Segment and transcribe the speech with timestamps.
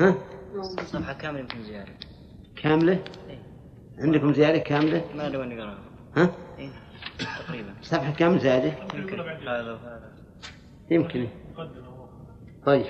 [0.00, 0.14] ها؟
[0.62, 1.92] صفحة كاملة يمكن زيادة
[2.62, 2.92] كاملة؟
[3.30, 3.38] إيه.
[3.98, 5.78] عندكم زيادة كاملة؟ ما أدري وين نقراها
[6.16, 6.68] ها؟ إيه
[7.46, 10.12] تقريبا صفحة كاملة زيادة؟ يمكن هذا وهذا
[10.90, 11.28] يمكن
[12.66, 12.86] طيب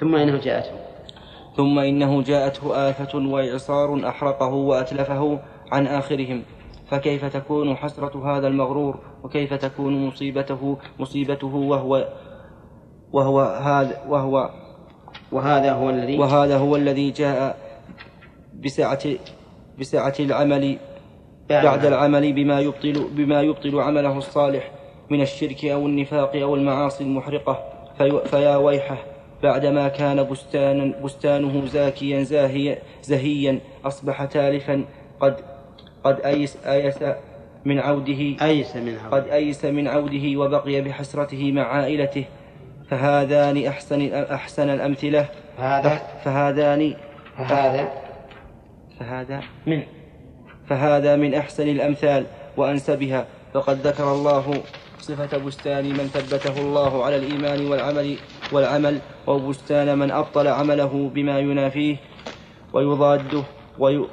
[0.00, 0.78] ثم إنه جاءته
[1.56, 5.40] ثم إنه جاءته آفة وإعصار أحرقه وأتلفه
[5.72, 6.42] عن آخرهم
[6.90, 12.08] فكيف تكون حسرة هذا المغرور وكيف تكون مصيبته مصيبته وهو
[13.12, 14.50] وهو هذا وهو
[15.32, 17.56] وهذا هو الذي وهذا هو الذي جاء
[18.54, 19.02] بسعة
[19.78, 20.78] بسعة العمل
[21.50, 24.70] بعد العمل بما يبطل بما يبطل عمله الصالح
[25.10, 27.76] من الشرك أو النفاق أو المعاصي المحرقة.
[27.98, 28.98] في فيا ويحه
[29.42, 34.84] بعدما كان بستانا بستانه زاكيا زاهيا زهيا أصبح تالفا
[35.20, 35.36] قد
[36.04, 36.98] قد أيس أيس
[37.64, 39.16] من عوده أيس من عوده.
[39.16, 42.24] قد أيس من عوده وبقي بحسرته مع عائلته.
[42.90, 45.28] فهذان أحسن أحسن الأمثلة.
[45.58, 46.94] هذا فهذان
[47.36, 47.88] هذا
[49.00, 49.82] فهذا من؟
[50.68, 54.62] فهذا من أحسن الأمثال وأنسبها فقد ذكر الله
[54.98, 58.16] صفة بستان من ثبته الله على الإيمان والعمل
[58.52, 61.96] والعمل وبستان من أبطل عمله بما ينافيه
[62.72, 63.42] ويضاده
[63.78, 64.06] وي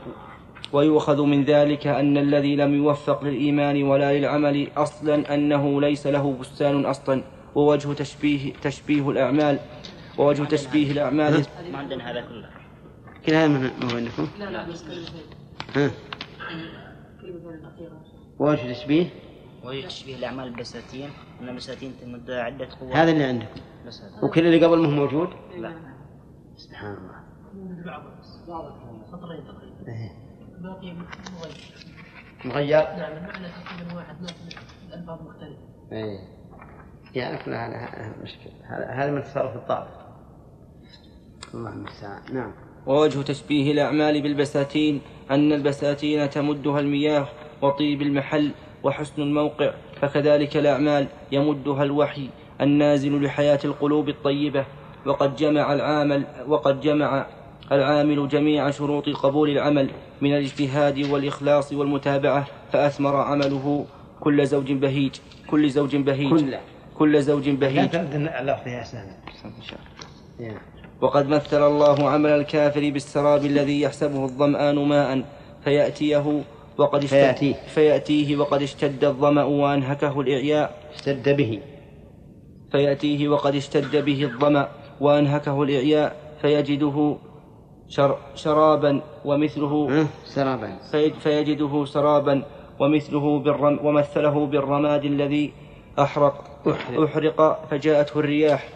[0.74, 6.86] ويؤخذ من ذلك أن الذي لم يوفق للإيمان ولا للعمل أصلا أنه ليس له بستان
[6.86, 7.24] أصلا.
[7.56, 9.60] ووجه تشبيه تشبيه الأعمال
[10.18, 11.46] ووجه تشبيه الأعمال.
[11.72, 12.50] ما عندنا هذا كله.
[13.26, 14.68] كل هذا من هو عندكم؟ لا لا
[15.76, 15.92] ها.
[18.40, 19.10] وجه تشبيه؟
[19.64, 21.10] وهي تشبيه الأعمال بالبساتين.
[21.42, 24.24] أن البساتين تمد عدة قوات هذا اللي عندكم بساتين.
[24.24, 25.74] وكل اللي قبل ما هو موجود؟ لا.
[26.56, 27.24] سبحان الله.
[27.86, 28.04] بعض
[28.48, 28.72] بعض
[29.12, 30.12] سطرين تقريبا.
[30.62, 31.54] باقي مغير.
[32.46, 35.62] مغير نعم المعنى تقريبا واحد لكن الألفاظ مختلفة.
[35.92, 36.33] إيه.
[37.16, 38.54] يعني كل هذا مشكلة.
[38.90, 39.88] هذا من تصرف الضعف
[41.54, 42.22] الله المستعان.
[42.34, 42.52] نعم.
[42.88, 47.28] ووجه تشبيه الأعمال بالبساتين أن البساتين تمدها المياه
[47.62, 48.52] وطيب المحل
[48.84, 52.30] وحسن الموقع فكذلك الأعمال يمدها الوحي
[52.62, 54.66] النازل لحياة القلوب الطيبة.
[55.06, 57.26] وقد جمع العامل وقد جمع
[57.72, 59.90] العامل جميع شروط قبول العمل
[60.22, 63.86] من الاجتهاد والإخلاص والمتابعة فأثمر عمله
[64.20, 65.16] كل زوج بهيج.
[65.48, 66.30] كل زوج بهيج.
[66.30, 66.56] كل
[66.98, 67.92] كل زوج لا بهيج.
[67.92, 69.54] سامي
[70.40, 70.62] إيه.
[71.02, 75.24] وقد مثل الله عمل الكافر بالسراب الذي يحسبه الظمآن ماء
[75.64, 76.42] فيأتيه
[76.78, 77.54] وقد فيأتيه.
[77.54, 80.92] فيأتيه وقد اشتد الظمأ وأنهكه الإعياء.
[80.94, 81.60] اشتد به.
[82.72, 84.68] فيأتيه وقد اشتد به الظمأ
[85.02, 86.16] وأنهكه الإعياء.
[86.42, 87.18] فيجده
[87.88, 90.78] شر شرابا ومثله سرابا.
[90.92, 92.44] في- فيجده سرابا
[92.80, 95.54] ومثله بالرم ومثله بالرماد الذي
[96.00, 97.68] أحرق أحرق.
[97.72, 98.70] فجاءته الرياح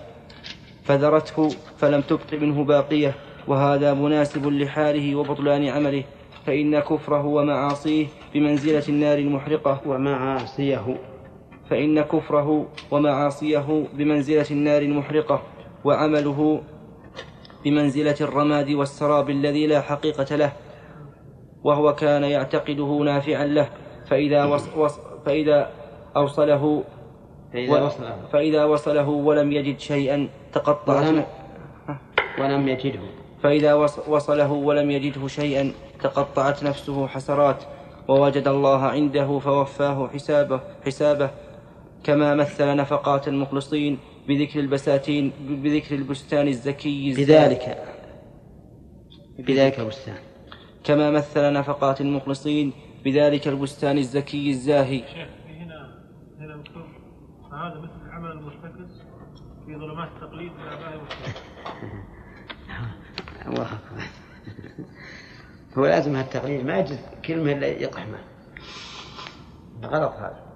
[0.83, 3.15] فذرته فلم تبق منه باقية
[3.47, 6.03] وهذا مناسب لحاله وبطلان عمله
[6.45, 10.97] فإن كفره ومعاصيه بمنزلة النار المحرقة ومعاصيه
[11.69, 15.41] فإن كفره ومعاصيه بمنزلة النار المحرقة
[15.83, 16.61] وعمله
[17.65, 20.53] بمنزلة الرماد والسراب الذي لا حقيقة له
[21.63, 23.69] وهو كان يعتقده نافعا له
[24.09, 25.69] فإذا وص وص فإذا
[26.15, 26.83] أوصله
[27.53, 28.15] فإذا و- وصله.
[28.33, 31.25] فإذا وصله ولم يجد شيئا تقطعت ولم
[32.39, 32.99] ولم يجده.
[33.43, 35.71] فإذا وص- وصله ولم يجده شيئا
[36.03, 37.63] تقطعت نفسه حسرات.
[38.07, 41.29] ووجد الله عنده فوفاه حسابه حسابه.
[42.03, 43.97] كما مثل نفقات المخلصين
[44.27, 47.25] بذكر البساتين بذكر البستان الزكي الزاهي.
[47.25, 47.77] بذلك.
[49.39, 49.79] بذلك.
[49.79, 50.15] البستان.
[50.83, 52.71] كما مثل نفقات المخلصين
[53.05, 55.99] بذلك البستان الزكي الزاهي شيخ في هنا
[56.39, 56.83] هنا مكتوب
[57.57, 59.03] هذا مثل العمل المرتكز
[59.65, 61.43] في ظلمات التقليد والسلف
[63.47, 64.03] الله أكبر
[65.77, 68.19] هو لازم هالتقليد ما يجوز كلمة إلا يقحمه.
[69.83, 70.47] غلط هذا.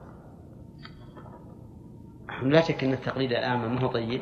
[2.43, 4.21] لا شك أن التقليد الآن ما هو طيب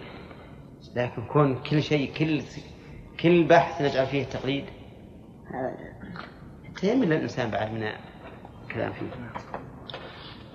[0.96, 2.42] لكن كون كل شيء كل
[3.20, 4.66] كل بحث نجعل فيه تقليد.
[5.54, 5.78] هذا
[6.64, 7.92] يتهم الإنسان بعد من
[8.64, 9.32] الكلام فيه.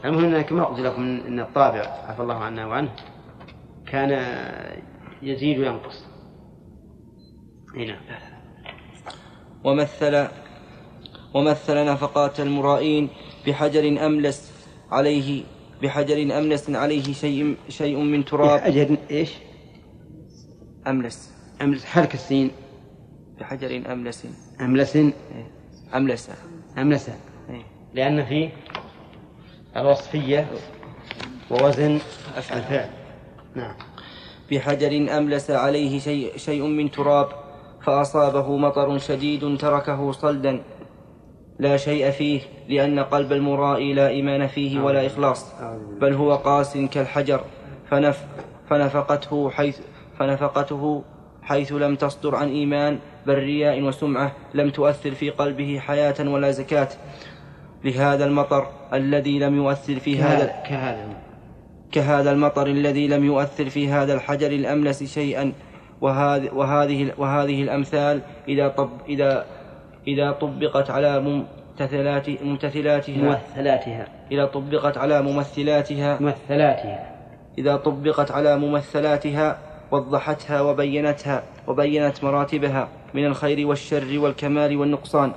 [0.05, 2.91] المهم أن كما قلت لكم أن الطابع عفى الله عنا وعنه
[3.87, 4.11] كان
[5.23, 6.05] يزيد وينقص.
[7.77, 8.01] هنا
[9.65, 10.29] ومثل
[11.35, 13.09] ومثل نفقات المرائين
[13.47, 14.53] بحجر أملس
[14.91, 15.45] عليه
[15.83, 18.61] بحجر أملس عليه شيء شيء من تراب.
[18.61, 19.33] أجل إيش؟
[20.87, 21.35] أملس.
[21.63, 22.51] أملس حرك السين.
[23.41, 24.27] بحجر أملس.
[24.61, 24.97] أملس.
[25.95, 26.31] أملس.
[26.79, 27.09] أملس.
[27.51, 27.63] إيه.
[27.95, 28.51] لأن فيه
[29.77, 30.47] الوصفية
[31.51, 31.99] ووزن
[32.37, 32.89] الفعل
[33.55, 33.75] نعم.
[34.51, 37.29] بحجر أملس عليه شيء, شيء من تراب
[37.83, 40.63] فأصابه مطر شديد تركه صلدا.
[41.59, 45.53] لا شيء فيه لأن قلب المرائي لا إيمان فيه ولا إخلاص
[46.01, 47.41] بل هو قاس كالحجر
[47.91, 48.25] فنف
[48.71, 49.79] فنفقته حيث
[50.19, 51.05] فنفقته
[51.43, 56.89] حيث لم تصدر عن إيمان بل رياء وسمعة لم تؤثر في قلبه حياة ولا زكاة.
[57.85, 61.09] لهذا المطر الذي لم يؤثر في هذا كهذا
[61.93, 65.53] كهذا المطر الذي لم يؤثر في هذا الحجر الأملس شيئا.
[66.01, 69.45] وهذه وهذه وهذه الأمثال إذا طب إذا
[70.07, 74.09] إذا طبقت على ممتثلات ممتثلاتها ممثلاتها.
[74.33, 77.11] إذا طبقت على ممثلاتها ممثلاتها.
[77.59, 79.59] إذا طبقت على ممثلاتها
[79.91, 85.33] وضحتها وبينتها وبينت مراتبها من الخير والشر والكمال والنقصان.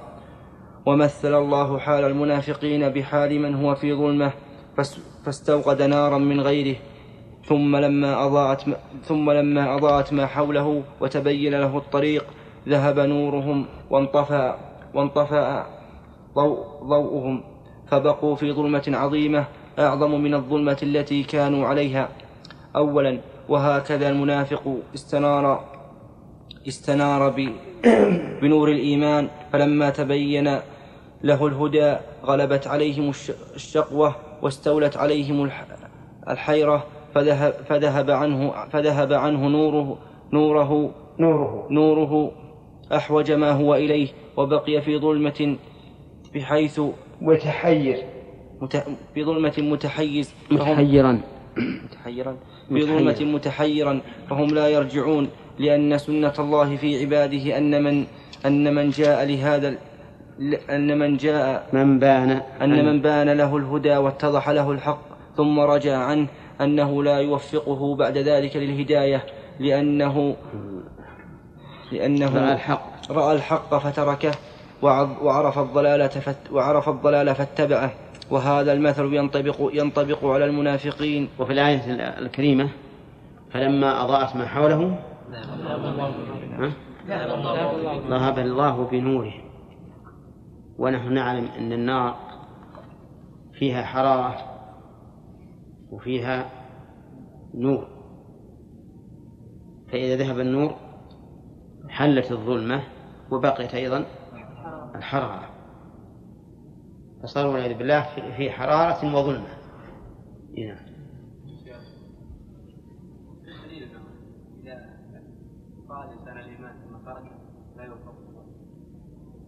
[0.87, 4.31] ومثل الله حال المنافقين بحال من هو في ظلمة
[4.77, 6.75] فاس- فاستوقد نارا من غيره
[7.49, 12.25] ثم لما أضاءت ما ثم لما أضاءت ما حوله وتبين له الطريق
[12.67, 14.45] ذهب نورهم وانطفأ
[14.93, 15.65] وانطفأ
[16.35, 17.35] ضوء ضوءهم
[17.87, 19.45] فبقوا في ظلمة عظيمة
[19.79, 22.09] أعظم من الظلمة التي كانوا عليها.
[22.75, 23.19] أولا
[23.49, 24.63] وهكذا المنافق
[24.95, 25.45] استنار
[26.67, 27.21] استنار
[28.41, 30.47] بنور الإيمان فلما تبين
[31.23, 35.65] له الهدى غلبت عليهم الش- الشقوة واستولت عليهم الح-
[36.29, 36.83] الحيرة
[37.15, 39.97] فذهب, فذهب عنه فذهب عنه نوره
[40.33, 41.67] نوره نوره.
[41.71, 42.31] نوره
[42.95, 45.55] أحوج ما هو إليه وبقي في ظلمة
[46.35, 46.81] بحيث
[47.21, 48.03] متحير.
[48.61, 48.83] مت...
[49.13, 51.21] في ظلمة متحيز متحيرا.
[51.83, 52.37] متحيرا.
[52.69, 52.81] في.
[52.85, 55.27] ظلمة متحيرا فهم لا يرجعون
[55.59, 58.05] لأن سنة الله في عباده أن من
[58.45, 59.77] أن من جاء لهذا
[60.69, 64.99] أن من جاء من بان أن من بان له الهدى واتضح له الحق
[65.37, 66.27] ثم رجع عنه
[66.61, 69.23] أنه لا يوفقه بعد ذلك للهداية
[69.59, 70.35] لأنه
[71.91, 73.11] لأنه رأى الحق.
[73.11, 74.31] رأى الحق فتركه
[74.81, 77.91] وعرف الضلالة وعرف الضلال فاتبعه
[78.31, 81.29] وهذا المثل ينطبق ينطبق على المنافقين.
[81.39, 82.69] وفي الآية الكريمة
[83.51, 84.99] فلما أضاءت ما حوله؟
[88.09, 89.46] ذهب الله بنوره.
[90.77, 92.15] ونحن نعلم أن النار
[93.53, 94.57] فيها حرارة
[95.91, 96.49] وفيها
[97.53, 97.87] نور.
[99.91, 100.75] فإذا ذهب النور
[101.89, 102.83] حلت الظلمة
[103.31, 104.05] وبقيت أيضا
[104.95, 105.49] الحرارة.
[107.23, 109.47] فصار والعياذ بالله في- حرارة وظلمة.
[110.57, 110.77] نعم.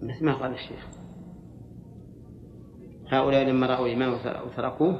[0.01, 0.87] مثل ما قال الشيخ.
[3.09, 4.99] هؤلاء لما رأوا الإيمان وتر- وتركوه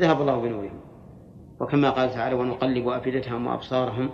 [0.00, 0.80] ذهب الله بنورهم.
[1.60, 4.10] وكما قال تعالى ونقلب أفئدتهم وأبصارهم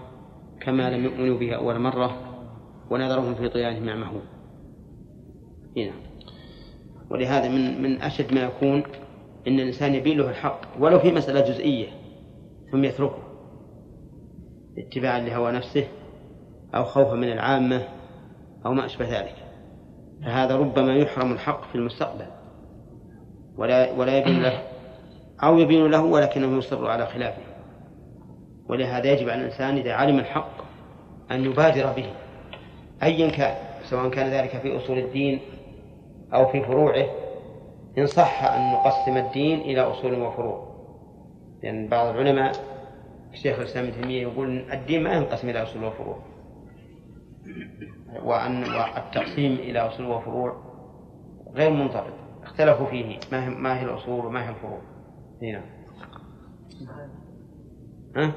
[0.60, 2.16] كما لم يؤمنوا به أول مرة
[2.90, 4.22] ونذرهم في طغيانهم يعمهون.
[5.76, 5.92] هنا
[7.10, 8.82] ولهذا من من أشد ما يكون
[9.48, 11.86] أن الإنسان يبين له الحق ولو في مسألة جزئية
[12.72, 13.22] ثم يتركه
[14.78, 15.84] اتباعا لهوى نفسه
[16.74, 17.88] أو خوفا من العامة
[18.66, 19.34] أو ما أشبه ذلك.
[20.22, 22.26] فهذا ربما يحرم الحق في المستقبل.
[23.58, 24.62] ولا ولا يبين له
[25.42, 27.42] أو يبين له ولكنه يصر على خلافه.
[28.68, 30.50] ولهذا يجب على الإنسان إذا علم الحق
[31.30, 32.06] أن يبادر به
[33.02, 35.40] أيا كان سواء كان ذلك في أصول الدين
[36.34, 37.06] أو في فروعه
[37.98, 40.68] إن صح أن نقسم الدين إلى أصول وفروع.
[41.62, 42.52] لأن بعض العلماء
[43.32, 46.18] الشيخ الإسلام ابن تيمية يقول الدين ما ينقسم إلى أصول وفروع.
[48.24, 48.64] وأن
[48.96, 50.56] التقسيم إلى أصول وفروع
[51.54, 52.27] غير منضبط
[52.58, 53.18] اختلفوا فيه.
[53.32, 54.80] ما هي, ما هي الأصول وما هي الفروع.
[55.42, 55.64] هنا
[58.16, 58.32] ها؟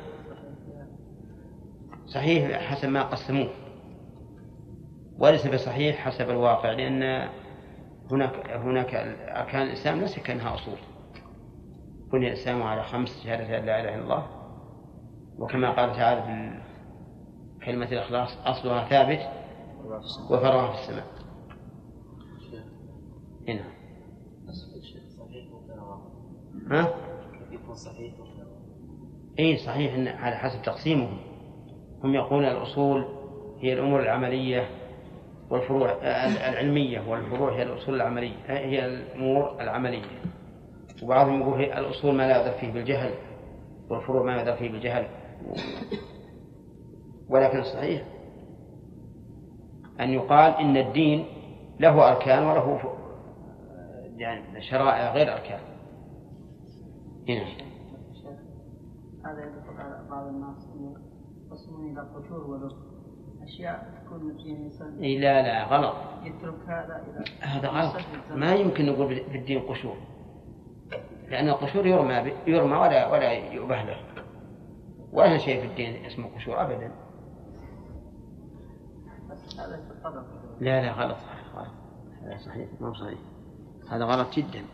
[2.05, 3.49] صحيح حسب ما قسموه.
[5.17, 7.29] وليس بصحيح حسب الواقع لأن
[8.11, 8.95] هناك هناك
[9.35, 10.77] أركان الإسلام ليس كأنها أصول.
[12.13, 14.27] بني الإسلام على خمس شهادة لا إله إلا الله.
[15.37, 16.61] وكما قال تعالى في
[17.65, 19.19] كلمة الإخلاص أصلها ثابت
[20.29, 21.05] وفرعها في السماء.
[23.47, 23.80] هنا
[26.71, 26.93] ها؟
[29.39, 29.93] اي صحيح.
[29.93, 31.17] إن على حسب تقسيمهم.
[32.03, 33.05] هم يقولون الأصول
[33.59, 34.69] هي الأمور العملية
[35.49, 35.91] والفروع
[36.49, 40.21] العلمية والفروع هي الأصول العملية هي الأمور العملية.
[41.03, 43.13] وبعضهم يقول هي الأصول ما لا يقدر فيه بالجهل
[43.89, 45.07] والفروع ما يقدر فيه بالجهل.
[47.29, 48.03] ولكن الصحيح
[49.99, 51.25] أن يقال إن الدين
[51.79, 52.79] له أركان وله
[54.17, 55.59] يعني شرائع غير أركان.
[57.29, 57.45] هنا
[59.25, 60.95] هذا يدخل على بعض الناس أن
[61.47, 62.71] يقسمون إلى قشور ولب
[63.43, 67.03] أشياء تكون في الإنسان إي لا لا غلط يترك هذا
[67.39, 68.01] هذا غلط
[68.35, 69.95] ما يمكن نقول في الدين قشور
[71.29, 73.97] لأن القشور يرمى يرمى ولا ولا يؤبه له
[75.13, 76.55] ولا شيء في الدين اسمه قشور
[79.57, 80.25] هذا يتطرق
[80.59, 81.17] لا لا غلط
[81.55, 81.71] غلط
[82.23, 83.19] هذا صحيح ما هو صحيح
[83.89, 84.65] هذا غلط جدا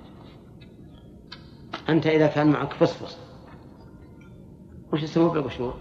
[1.89, 3.17] أنت إذا كان معك فصفص
[4.93, 5.73] وش تسوي بالقشور؟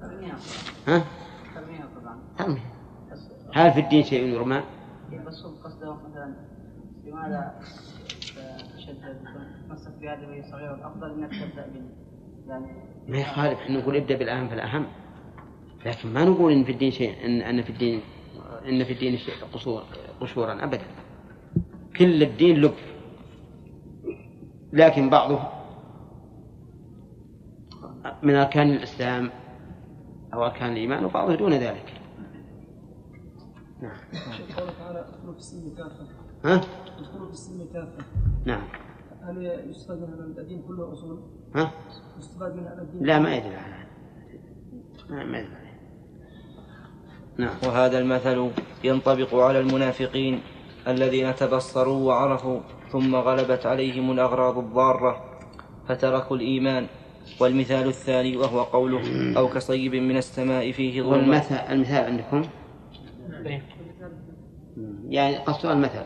[0.00, 0.36] ترميها.
[0.88, 1.04] ها؟
[1.54, 2.18] ترميها طبعا.
[2.38, 2.60] ترمي
[3.12, 3.18] بس
[3.54, 4.62] هل في الدين شيء يرمى؟
[5.26, 6.34] بس هو قصده مثلا
[7.06, 7.60] لماذا
[8.76, 9.20] تشدد
[9.68, 11.90] تمسك بهذه وهي صغيرة الأفضل أنك تبدأ بال
[12.48, 12.66] يعني
[13.08, 14.86] ما يخالف إحنا نقول ابدأ بالاهم فالاهم
[15.86, 18.00] لكن ما نقول إن في الدين شيء ان إن في الدين
[18.68, 19.82] إن في الدين شيء قصور
[20.20, 20.84] قشورا ابدا.
[21.96, 22.74] كل الدين لب.
[24.72, 25.40] لكن بعضه
[28.22, 29.30] من أركان الإسلام
[30.34, 31.92] أو أركان الإيمان وبعضه دون ذلك.
[33.82, 33.96] نعم.
[34.56, 36.06] قوله تعالى ادخلوا في السلم كافة.
[36.44, 36.60] ها؟
[36.98, 38.04] ادخلوا في السلم كافة.
[38.44, 38.62] نعم.
[39.22, 41.22] هل يستفاد من هذا الدين كله أصول؟
[41.54, 41.70] ها؟
[42.18, 43.88] يستفاد من هذا الدين لا ما يدري على هذا.
[45.10, 45.58] ما عليه.
[47.38, 47.56] نعم.
[47.66, 48.50] وهذا المثل
[48.84, 50.40] ينطبق على المنافقين
[50.88, 52.60] الذين تبصروا وعرفوا
[52.92, 55.24] ثم غلبت عليهم الأغراض الضارة
[55.88, 56.86] فتركوا الإيمان.
[57.40, 62.42] والمثال الثاني وهو قوله أو كصيب من السماء فيه ظلمات والمثل المثال عندكم؟
[65.08, 66.02] يعني قصدوا المثل.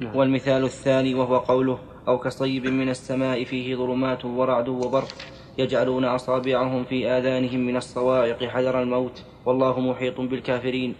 [0.00, 0.16] نعم.
[0.16, 5.12] والمثال الثاني وهو قوله أو كصيب من السماء فيه ظلمات ورعد وبرق
[5.58, 9.24] يجعلون أصابعهم في آذانهم من الصواعق حذر الموت.
[9.46, 10.94] والله محيط بالكافرين.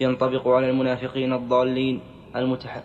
[0.00, 2.00] ينطبق على المنافقين الضالين
[2.36, 2.82] المتح...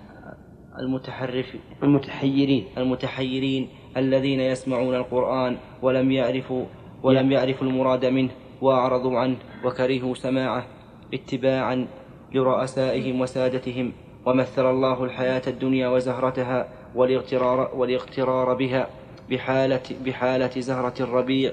[0.80, 6.66] المتحرف المتحيرين المتحيرين الذين يسمعون القرآن ولم يعرفوا
[7.04, 8.30] ولم يعرفوا المراد منه
[8.62, 10.66] وأعرضوا عنه وكرهوا سماعه
[11.14, 11.88] اتباعا
[12.34, 13.92] لرؤسائهم وسادتهم
[14.26, 18.88] ومثل الله الحياة الدنيا وزهرتها والاغترار, والاغترار بها
[19.30, 21.52] بحالة, بحالة زهرة الربيع.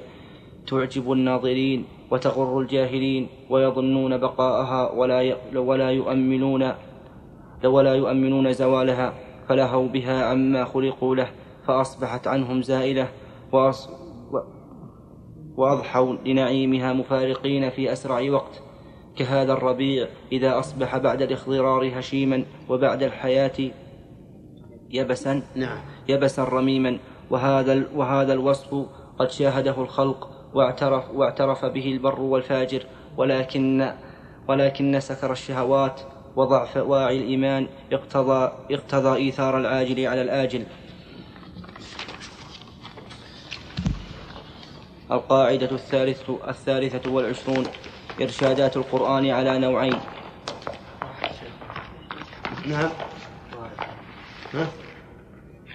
[0.67, 6.73] تعجب الناظرين وتغر الجاهلين ويظنون بقاءها ولا ولا يؤمنون
[7.64, 9.14] ولا يؤمنون زوالها
[9.49, 11.29] فلهوا بها عما خلقوا له
[11.67, 13.09] فأصبحت عنهم زائلة
[13.52, 13.88] وأص
[14.33, 14.38] و-
[15.57, 18.62] وأضحوا لنعيمها مفارقين في أسرع وقت.
[19.17, 23.71] كهذا الربيع إذا أصبح بعد الاخضرار هشيما وبعد الحياة
[24.90, 25.79] يبسا نعم.
[26.09, 26.99] يبسا رميما.
[27.31, 28.87] وهذا ال- وهذا الوصف
[29.19, 32.83] قد شاهده الخلق واعترف واعترف به البر والفاجر
[33.17, 33.93] ولكن
[34.49, 36.00] ولكن سكر الشهوات
[36.37, 40.67] وضعف واعي الإيمان اقتضى اقتضى إيثار العاجل على الآجل.
[45.11, 47.67] القاعدة الثالثة الثالثة والعشرون
[48.21, 50.01] إرشادات القرآن على نوعين.
[52.67, 52.91] نعم؟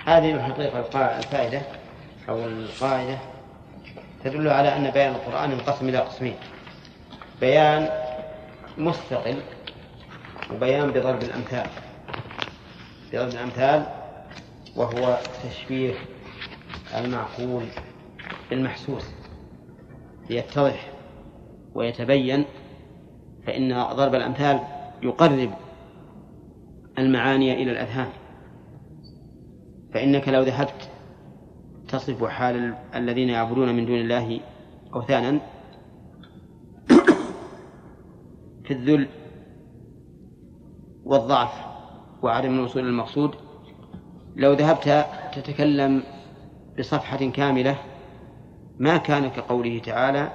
[0.05, 0.79] هذه الحقيقة
[1.19, 1.61] الفائدة
[2.29, 3.17] أو القاعدة
[4.23, 6.35] تدل على أن بيان القرآن ينقسم إلى قسمين.
[7.41, 7.89] بيان
[8.77, 9.41] مستقل
[10.53, 11.67] وبيان بضرب الأمثال.
[13.13, 13.85] بضرب الأمثال
[14.75, 15.93] وهو تشبيه
[16.97, 17.63] المعقول
[18.49, 19.03] بالمحسوس
[20.29, 20.91] ليتضح
[21.75, 22.45] ويتبين
[23.47, 24.59] فإن ضرب الأمثال
[25.03, 25.51] يقرب
[26.99, 28.09] المعاني إلى الأذهان.
[29.93, 30.89] فإنك لو ذهبت
[31.87, 34.39] تصف حال ال- الذين يعبدون من دون الله
[34.95, 35.39] أوثانا
[38.63, 39.07] في الذل
[41.05, 41.51] والضعف
[42.21, 43.35] وعدم الوصول المقصود
[44.35, 46.03] لو ذهبت تتكلم
[46.79, 47.77] بصفحة كاملة
[48.79, 50.31] ما كان كقوله تعالى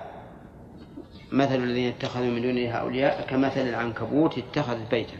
[1.32, 5.16] مثل الذين اتخذوا من دونه أولياء كمثل العنكبوت اتخذت بيتا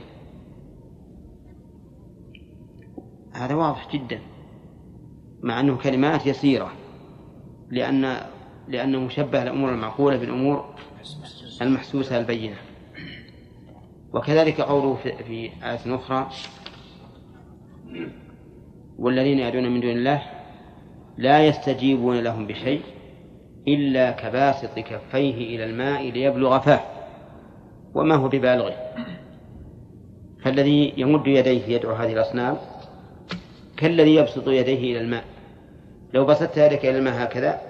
[3.33, 4.21] هذا واضح جدا
[5.43, 6.73] مع أنه كلمات يسيرة
[7.71, 8.17] لأن
[8.69, 10.65] لأنه مشبه الأمور المعقولة بالأمور
[11.63, 12.57] المحسوسة البينة.
[14.13, 16.29] وكذلك قوله في, آية أخرى
[18.99, 20.23] والذين يدعون من دون الله
[21.19, 22.83] لا يستجيبون لهم بشيء
[23.69, 26.81] إلا كباسط كفيه إلى الماء ليبلغ فاه
[27.95, 28.75] وما هو ببالغه.
[30.45, 32.57] فالذي يمد يديه يدعو هذه الأصنام
[33.77, 35.25] كالذي يبسط يديه إلى الماء.
[36.15, 37.61] لو بسطت يدك إلى الماء هكذا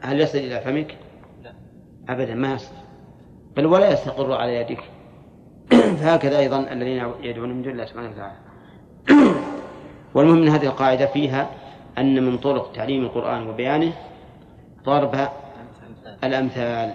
[0.00, 0.96] هل يصل إلى فمك؟
[1.42, 1.52] لا.
[2.08, 2.74] أبدا ما يصل.
[3.56, 4.82] بل ولا يستقر على يدك.
[6.00, 8.36] فهكذا أيضا الذين يدعون من دون الله سبحانه وتعالى.
[10.14, 11.50] والمهم من هذه القاعدة فيها
[11.98, 13.92] أن من طرق تعليم القرآن وبيانه
[14.84, 15.28] ضرب
[16.24, 16.94] الأمثال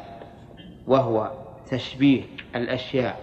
[0.87, 1.31] وهو
[1.69, 2.23] تشبيه
[2.55, 3.19] الأشياء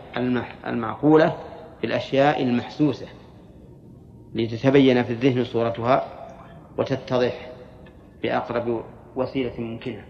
[0.66, 1.37] المعقولة
[1.83, 3.07] بالأشياء المحسوسة
[4.35, 6.04] لتتبين في الذهن صورتها
[6.78, 7.50] وتتضح
[8.23, 8.85] بأقرب
[9.16, 10.04] وسيلة ممكنة.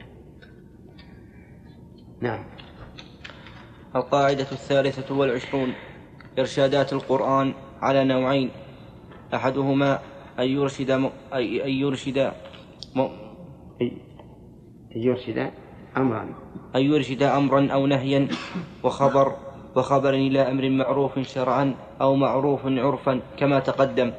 [2.21, 2.45] نعم.
[3.97, 5.73] القاعدة الثالثة والعشرون
[6.39, 8.51] إرشادات القرآن على نوعين.
[9.35, 9.99] أحدهما
[10.39, 11.11] أن يرشد م...
[11.35, 12.33] أي أن يرشد
[12.95, 13.01] م...
[13.81, 13.91] أن
[14.97, 15.51] يرشد
[15.97, 16.35] أمرا.
[16.77, 18.29] أن يرشد أمرا أو نهيا
[18.83, 19.33] وخبر
[19.77, 24.13] وخبرا إلى أمر معروف شرعا أو معروف عرفا كما تقدم.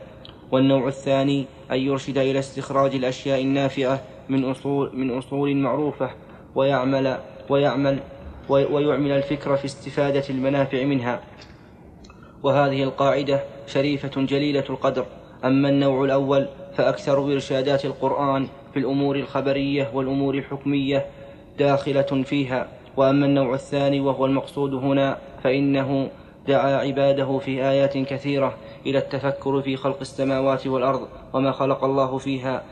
[0.51, 6.09] والنوع الثاني أن يرشد إلى استخراج الأشياء النافعة من أصول من أصول معروفة
[6.55, 7.17] ويعمل
[7.49, 7.99] ويعمل
[8.51, 11.21] ويعمل الفكر في استفادة المنافع منها.
[12.43, 15.05] وهذه القاعدة شريفة جليلة القدر.
[15.45, 21.05] أما النوع الأول فأكثر إرشادات القرآن في الأمور الخبرية والأمور الحكمية
[21.59, 22.67] داخلة فيها.
[22.97, 26.09] وأما النوع الثاني وهو المقصود هنا فإنه
[26.47, 32.63] دعا عباده في آيات كثيرة إلى التفكر في خلق السماوات والأرض وما خلق الله فيها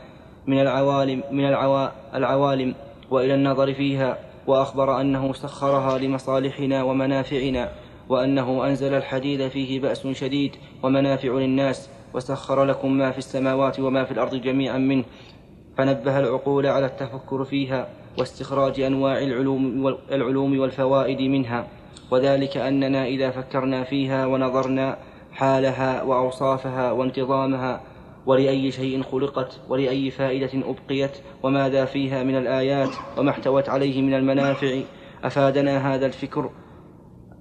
[0.46, 2.74] من العوالم من العوا العوالم
[3.10, 4.18] وإلى النظر فيها.
[4.50, 7.72] وأخبر أنه سخرها لمصالحنا ومنافعنا
[8.08, 14.12] وأنه أنزل الحديد فيه بأس شديد ومنافع للناس وسخر لكم ما في السماوات وما في
[14.12, 15.04] الأرض جميعا منه
[15.76, 17.88] فنبه العقول على التفكر فيها
[18.18, 21.66] واستخراج أنواع العلوم, العلوم والفوائد منها
[22.10, 24.98] وذلك أننا إذا فكرنا فيها ونظرنا
[25.32, 27.80] حالها وأوصافها وانتظامها
[28.26, 34.80] ولأي شيء خلقت ولأي فائدة أبقيت وماذا فيها من الآيات وما احتوت عليه من المنافع
[35.24, 36.50] أفادنا هذا الفكر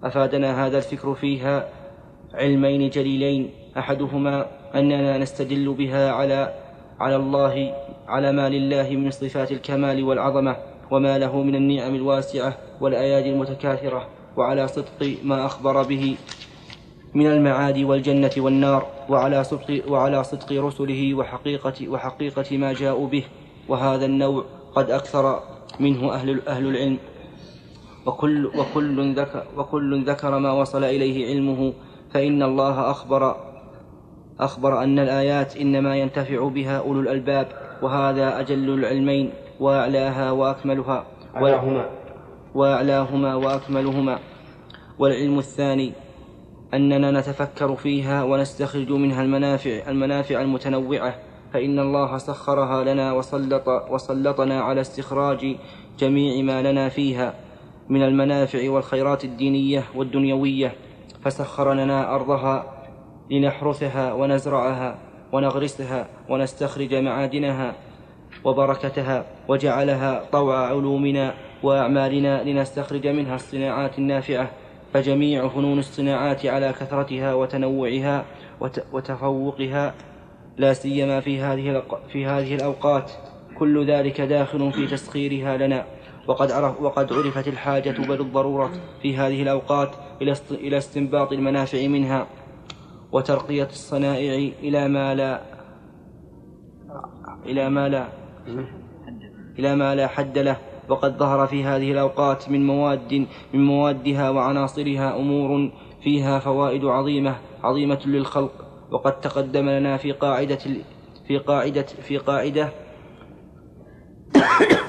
[0.04, 1.70] أفادنا هذا الفكر فيها
[2.34, 4.46] علمين جليلين أحدهما
[4.76, 6.54] أننا نستدل بها على
[7.00, 7.76] على الله
[8.08, 10.56] على ما لله من صفات الكمال والعظمة
[10.92, 14.08] وما له من النعم الواسعة والأيادي المتكاثرة
[14.38, 16.16] وعلى صدق ما أخبر به.
[17.14, 23.24] من المعاد والجنة والنار وعلى صدق وعلى صدق رسله وحقيقة وحقيقة ما جاءوا به.
[23.68, 24.46] وهذا النوع
[24.76, 25.40] قد أكثر
[25.80, 26.98] منه أهل أهل العلم.
[28.06, 31.74] وكل وكل ذكر وكل ذكر ما وصل إليه علمه
[32.14, 33.36] فإن الله أخبر
[34.40, 37.48] أخبر أن الآيات إنما ينتفع بها أولو الألباب
[37.82, 41.06] وهذا أجل العلمين وأعلاها وأكملها.
[41.36, 41.90] أعلاهما.
[42.56, 44.20] وأعلاهما وأكملهما.
[45.00, 45.94] والعلم الثاني
[46.74, 51.16] أننا نتفكر فيها ونستخرج منها المنافع المنافع المتنوعة.
[51.54, 55.56] فإن الله سخرها لنا وسلط وسلطنا على استخراج
[56.00, 57.34] جميع ما لنا فيها
[57.90, 60.76] من المنافع والخيرات الدينية والدنيوية.
[61.24, 62.86] فسخر لنا أرضها
[63.32, 64.98] لنحرثها ونزرعها
[65.32, 67.76] ونغرسها ونستخرج معادنها
[68.44, 74.52] وبركتها وجعلها طوع علومنا وأعمالنا لنستخرج منها الصناعات النافعة.
[74.94, 78.26] فجميع فنون الصناعات على كثرتها وتنوعها
[78.94, 79.94] وتفوقها
[80.58, 83.12] لا سيما في هذه في هذه الأوقات.
[83.58, 85.86] كل ذلك داخل في تسخيرها لنا.
[86.28, 88.72] وقد عرف وقد عرفت الحاجة بل الضرورة
[89.02, 92.28] في هذه الأوقات إلى إلى استنباط المنافع منها
[93.12, 95.42] وترقية الصنائع إلى ما لا
[97.46, 98.08] إلى ما لا
[99.60, 100.58] إلى ما لا حد له.
[100.90, 105.70] وقد ظهر في هذه الأوقات من مواد من موادها وعناصرها أمور
[106.04, 108.52] فيها فوائد عظيمة عظيمة للخلق.
[108.92, 110.60] وقد تقدم لنا في قاعدة
[111.28, 112.70] في قاعدة في قاعدة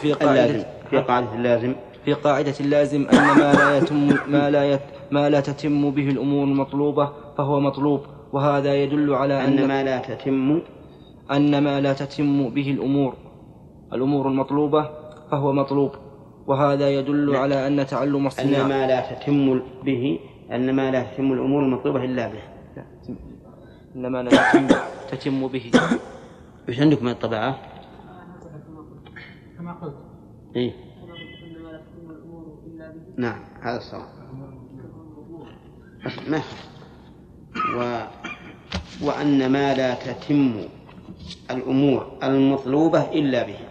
[0.00, 1.74] في قاعدة في قاعدة اللازم.
[2.04, 6.44] في قاعدة اللازم أن ما لا يتم ما لا يت ما لا تتم به الأمور
[6.44, 8.00] المطلوبة فهو مطلوب.
[8.32, 10.60] وهذا يدل على أن ما لا تتم
[11.30, 13.14] أن ما لا تتم به الأمور
[13.92, 14.90] الأمور المطلوبة
[15.30, 15.90] فهو مطلوب
[16.46, 20.18] وهذا يدل على أن تعلم الصناعة أن ما لا تتم به
[20.52, 22.42] أن ما لا تتم الأمور المطلوبة إلا به.
[23.96, 24.68] أن ما لا تتم,
[25.10, 25.70] تتم به.
[26.68, 27.56] وش عندكم من الطبعات؟
[29.58, 29.94] كما قلت.
[30.56, 30.72] إيه؟
[33.16, 34.08] نعم هذا الصواب.
[36.28, 36.40] ما
[37.76, 38.06] و
[39.06, 40.54] وأن ما لا تتم
[41.50, 43.69] الأمور المطلوبة إلا به.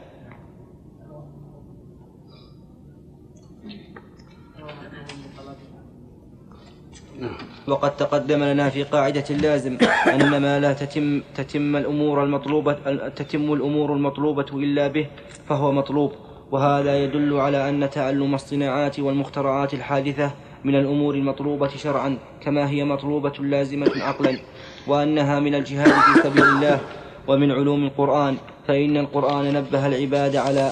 [7.68, 9.78] وقد تقدم لنا في قاعدة اللازم
[10.08, 12.74] أن ما لا تتم تتم الأمور المطلوبة
[13.10, 15.08] تتم الأمور المطلوبة إلا به
[15.50, 16.12] فهو مطلوب
[16.52, 20.32] وهذا يدل على أن تعلم الصناعات والمخترعات الحادثة
[20.64, 24.40] من الأمور المطلوبة شرعا كما هي مطلوبة لازمة عقلا
[24.88, 26.80] وأنها من الجهاد في سبيل الله
[27.28, 30.72] ومن علوم القرآن فإن القرآن نبه العباد على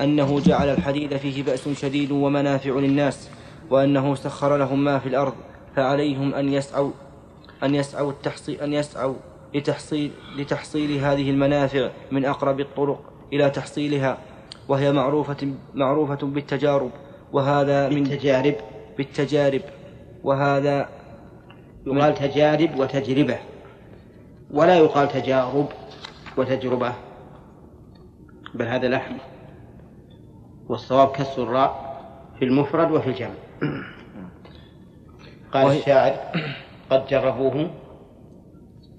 [0.00, 3.28] أنه جعل الحديد فيه بأس شديد ومنافع للناس
[3.70, 5.34] وأنه سخر لهم ما في الأرض
[5.76, 6.90] فعليهم أن يسعوا
[7.62, 9.14] أن يسعوا التحصيل أن يسعوا
[9.54, 14.18] لتحصيل لتحصيل هذه المنافع من أقرب الطرق إلى تحصيلها
[14.68, 16.90] وهي معروفة معروفة بالتجارب
[17.32, 18.54] وهذا من بالتجارب.
[18.98, 19.60] بالتجارب
[20.24, 20.88] وهذا
[21.86, 23.38] يقال تجارب وتجربة.
[24.50, 25.66] ولا يقال تجارب
[26.36, 26.92] وتجربة.
[28.54, 29.16] بل هذا لحن
[30.68, 31.86] والصواب كسر الراء
[32.38, 33.34] في المفرد وفي الجمع.
[35.56, 36.12] قال وهي- الشاعر
[36.90, 37.70] قد جربوه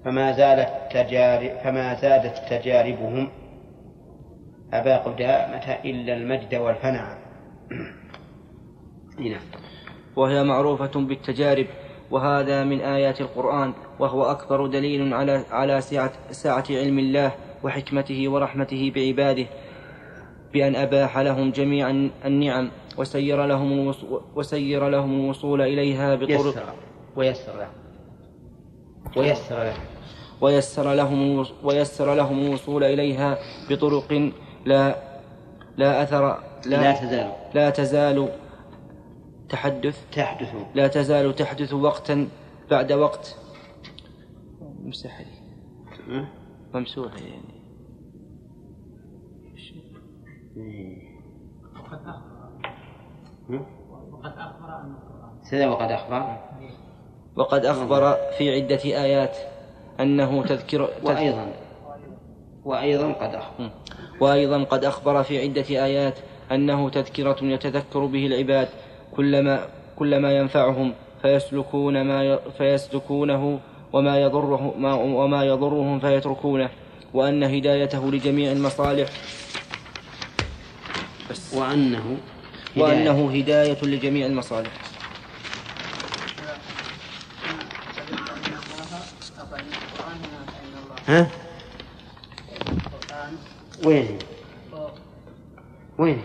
[0.04, 3.28] فما زالت تجارب فما زادت تجاربهم.
[4.72, 7.18] أبا قدامة إلا المجد والفنع
[9.18, 9.40] نعم
[10.16, 11.66] وهي معروفة بالتجارب
[12.10, 17.32] وهذا من آيات القرآن وهو أكبر دليل على على سعة سعة علم الله
[17.64, 19.46] وحكمته ورحمته بعباده.
[20.52, 21.90] بأن أباح لهم جميع
[22.24, 26.62] النعم وسير لهم الوصول وسير لهم الوصول إليها بطرق يسر.
[27.16, 27.68] ويسر له.
[29.16, 29.74] ويسر له.
[30.40, 33.38] ويسر لهم ويسر لهم الوصول إليها
[33.70, 34.32] بطرق
[34.64, 34.96] لا
[35.76, 37.32] لا أثر لا لا, تزال.
[37.54, 38.28] لا تزال
[39.48, 40.04] تحدث.
[40.12, 40.54] تحدث.
[40.74, 42.28] لا تزال تحدث وقتا
[42.70, 43.36] بعد وقت.
[46.08, 46.28] ها؟
[46.74, 47.57] ممسوحة يعني.
[51.76, 53.66] وقد أخبر؟
[54.12, 56.36] وقد أخبر أن القرآن سيدنا وقد أخبر
[57.36, 59.36] وقد أخبر في عدة آيات
[60.00, 61.52] أنه تذكر وأيضا
[62.64, 63.70] وأيضا قد أخبر.
[64.20, 66.18] وأيضا قد أخبر في عدة آيات
[66.52, 68.68] أنه تذكرة يتذكر به العباد
[69.16, 69.60] كلما
[69.96, 72.36] كلما ينفعهم فيسلكون ما.
[72.36, 73.58] فيسلكونه
[73.92, 74.94] وما يضره ما...
[74.94, 76.70] وما يضرهم فيتركونه
[77.14, 79.08] وأن هدايته لجميع المصالح
[81.30, 81.54] بس.
[81.54, 82.16] وأنه
[82.76, 82.82] هداية.
[82.84, 84.72] وأنه هداية لجميع المصالح.
[91.08, 91.30] ها؟
[92.68, 93.36] القرآن.
[93.84, 94.18] وين
[95.98, 96.22] وين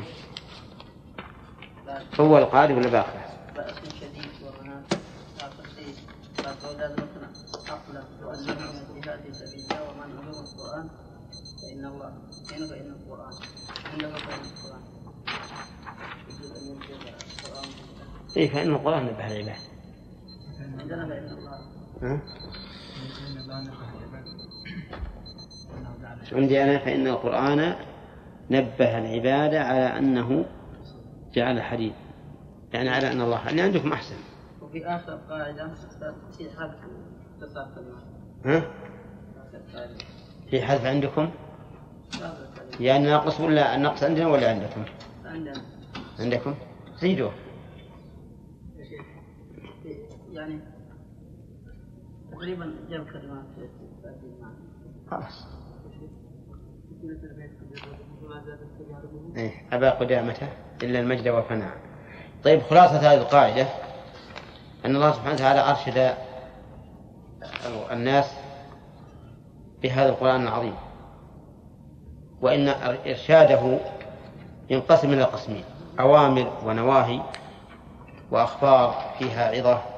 [2.20, 3.24] هو القارئ ولا باقي؟
[4.02, 4.94] شديد وهناك
[5.40, 5.96] آخر شيء
[6.38, 7.28] فأولاد مثنى
[7.70, 10.88] أقلم تؤلم من الجهاد في سبيل الله ومن علوم القرآن
[11.62, 12.14] فإن الله
[12.52, 13.34] حين فإن القرآن
[13.94, 14.84] عندما فإن القرآن
[16.30, 17.02] يجوز أن يوجد
[17.44, 17.70] القرآن
[18.38, 19.56] إيه فإن القرآن نبه العباد.
[21.32, 22.20] الله؟
[26.32, 27.76] عندي أنا فإن القرآن
[28.52, 30.46] نبه العباد على أنه
[31.34, 31.94] جعل حديد
[32.74, 34.16] يعني على أن الله اللي عندكم أحسن.
[34.62, 35.86] وفي آخر قاعدة في
[37.76, 38.04] كلمات
[38.46, 38.72] ها؟
[40.50, 41.32] في حذف عندكم؟
[42.80, 44.84] يعني ناقص ولا النقص عندنا ولا عندكم؟
[45.26, 45.62] عندنا.
[46.20, 46.56] عندكم؟
[47.02, 47.32] زيدوا
[50.34, 50.60] يعني
[52.32, 53.46] تقريبا جاب كلمات.
[55.12, 55.48] خلاص.
[59.36, 60.50] إيه أبا قدامة
[60.84, 61.78] إلا المجد والفناء.
[62.44, 63.68] طيب خلاصة هذه القاعدة
[64.86, 66.18] أن الله سبحانه وتعالى أرشد
[67.92, 68.34] الناس
[69.82, 70.76] بهذا القرآن العظيم
[72.42, 72.68] وإن
[73.08, 73.80] إرشاده
[74.70, 75.64] ينقسم إلى قسمين
[76.00, 77.22] أوامر ونواهي
[78.32, 79.93] وأخبار فيها عظة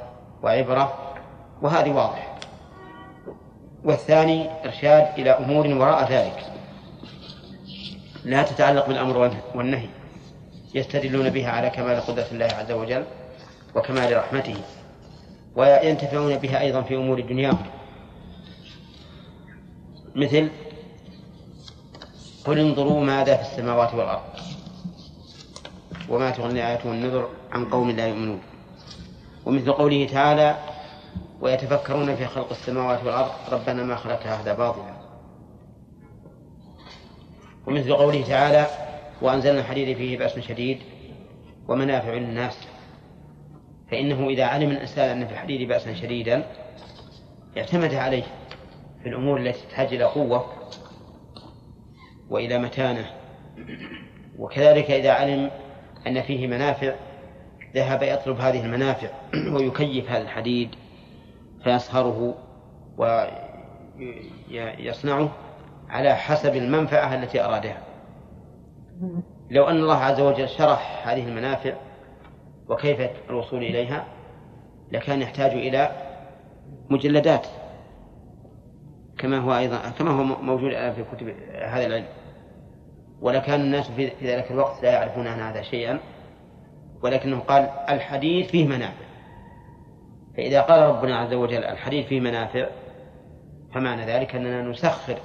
[0.46, 1.14] وعبرة
[1.62, 2.38] وهذه واضح
[3.84, 6.52] والثاني إرشاد إلى أمور وراء ذلك.
[8.24, 9.90] لا تتعلق بالأمر والنهي
[10.76, 13.04] يستدلون بها على كمال قدرة الله عز وجل
[13.76, 14.58] وكمال رحمته.
[15.56, 17.66] وينتفعون بها أيضا في أمور دنياهم
[20.16, 20.50] مثل
[22.46, 24.22] قل انظروا ماذا في السماوات والأرض.
[26.10, 28.40] وما تغني الآيات والنذر عن قوم لا يؤمنون.
[29.46, 30.56] ومثل قوله تعالى
[31.42, 34.96] ويتفكرون في خلق السماوات والأرض ربنا ما خلقت هذا باطلا.
[37.68, 38.68] ومثل قوله تعالى
[39.22, 40.80] وأنزلنا الحديد فيه بأس شديد
[41.68, 42.58] ومنافع للناس.
[43.92, 46.44] فإنه إذا علم الإنسان أن في الحديد بأسا شديدا
[47.58, 48.24] اعتمد عليه
[49.04, 50.46] في الأمور التي تحتاج إلى قوة
[52.30, 53.10] وإلى متانة.
[54.40, 55.52] وكذلك إذا علم
[56.08, 56.96] أن فيه منافع
[57.76, 59.08] ذهب يطلب هذه المنافع
[59.54, 60.70] ويكيف هذا الحديد
[61.64, 62.36] فيصهره
[64.50, 65.32] ويصنعه
[65.90, 67.82] على حسب المنفعة التي أرادها.
[69.52, 71.74] لو أن الله عز وجل شرح هذه المنافع
[72.70, 74.06] وكيف الوصول إليها
[74.92, 75.92] لكان يحتاج إلى
[76.90, 77.48] مجلدات
[79.18, 82.06] كما هو أيضا كما هو موجود الآن في كتب هذا العلم.
[83.22, 86.00] ولكان الناس في ذلك الوقت لا يعرفون عن هذا شيئا.
[87.06, 89.06] ولكنه قال الحديث فيه منافع.
[90.38, 92.68] فإذا قال ربنا عز وجل الحديث فيه منافع
[93.74, 95.18] فمعنى ذلك أننا نسخر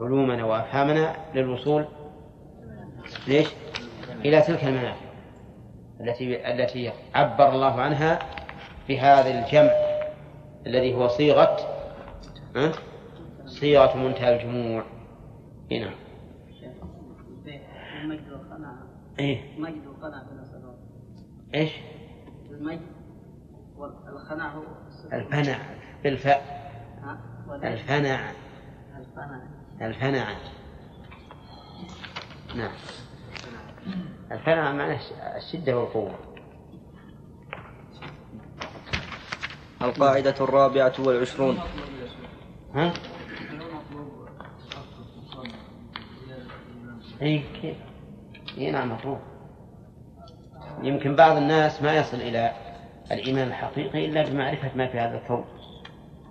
[0.00, 1.84] علومنا وأفهامنا للوصول
[3.28, 3.46] ليش؟
[4.24, 5.06] إلى تلك المنافع
[6.00, 8.18] التي التي عبر الله عنها
[8.88, 9.72] بهذا الجمع
[10.66, 11.56] الذي هو صيغة؟
[13.46, 14.84] صيغة منتهى الجموع.
[15.70, 15.90] هنا
[18.02, 18.86] المجد والقناعة
[19.18, 19.40] إيه.
[19.56, 20.37] المجد والقناعة
[21.58, 21.72] إيش؟
[22.50, 22.80] المجد
[23.76, 24.62] والقناعة هو
[25.12, 25.58] الفنع
[26.04, 26.58] بالفاء
[27.62, 27.72] الفنع.
[27.72, 28.32] القناعة
[29.80, 30.36] الفنع.
[32.56, 32.72] نعم.
[34.32, 35.00] الفنع معناه
[35.36, 36.18] الشدة والقوة.
[39.82, 41.58] القاعدة الرابعة والعشرون.
[42.74, 42.92] ها؟
[47.22, 47.76] اي كيف؟
[48.58, 49.18] اي نعم مطلوب.
[50.82, 52.52] يمكن بعض الناس ما يصل إلى
[53.12, 55.44] الايمان الحقيقي إلا بمعرفة ما في هذا الكون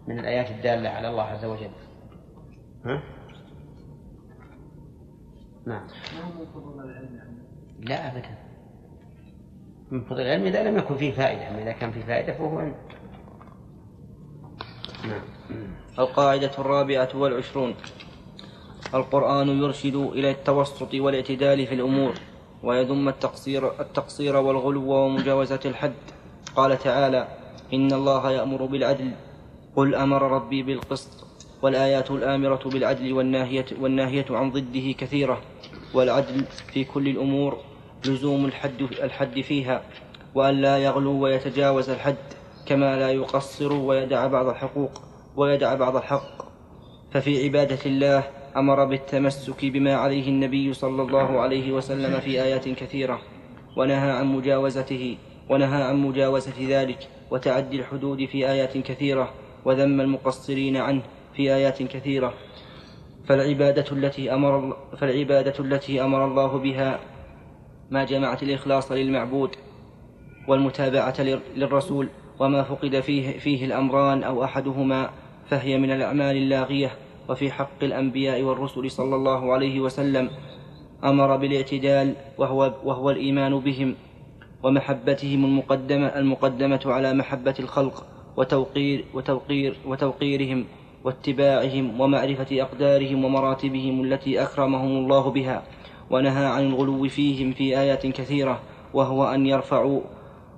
[0.07, 1.69] من الآيات الدالة على الله عز وجل.
[2.85, 3.03] ها؟
[5.65, 5.87] نعم.
[7.79, 8.37] لا ابدا.
[9.91, 12.75] من فضل العلم إذا لم يكن فيه فائدة أما إذا كان فيه فائدة فهو علم.
[15.07, 15.21] نعم.
[15.99, 17.75] القاعدة الرابعة والعشرون.
[18.93, 22.13] القرآن يرشد إلى التوسط والإعتدال في الأمور.
[22.63, 25.93] ويذم التقصير, التقصير والغلو ومجاوزة الحد.
[26.55, 27.27] قال تعالى
[27.73, 29.11] إن الله يأمر بالعدل
[29.75, 31.27] قل أمر ربي بالقسط
[31.61, 35.41] والآيات الآمرة بالعدل والناهية, والناهية عن ضده كثيرة
[35.93, 37.57] والعدل في كل الأمور
[38.05, 39.83] لزوم الحد, الحد فيها
[40.35, 42.15] وأن لا يغلو ويتجاوز الحد
[42.65, 45.01] كما لا يقصر ويدع بعض الحقوق
[45.35, 46.47] ويدع بعض الحق.
[47.11, 48.23] ففي عبادة الله
[48.57, 53.19] أمر بالتمسك بما عليه النبي صلى الله عليه وسلم في آيات كثيرة
[53.77, 55.17] ونهى عن مجاوزته
[55.49, 59.33] ونهى عن مجاوزة ذلك وتعدي الحدود في آيات كثيرة
[59.65, 61.01] وذم المقصرين عنه
[61.35, 62.33] في آيات كثيرة.
[63.27, 66.99] فالعبادة التي أمر فالعبادة التي أمر الله بها
[67.91, 69.55] ما جمعت الإخلاص للمعبود
[70.47, 71.21] والمتابعة
[71.55, 75.09] للرسول وما فقد فيه, فيه الأمران أو أحدهما
[75.49, 76.91] فهي من الأعمال اللاغية.
[77.29, 80.29] وفي حق الأنبياء والرسل صلى الله عليه وسلم
[81.03, 83.95] أمر بالاعتدال وهو, وهو الإيمان بهم
[84.63, 88.05] ومحبتهم المقدمة المقدمة على محبة الخلق
[88.37, 90.65] وتوقير وتوقير وتوقيرهم
[91.03, 95.63] واتباعهم ومعرفة أقدارهم ومراتبهم التي أكرمهم الله بها
[96.09, 98.59] ونهى عن الغلو فيهم في آيات كثيرة
[98.93, 100.01] وهو أن يرفعوا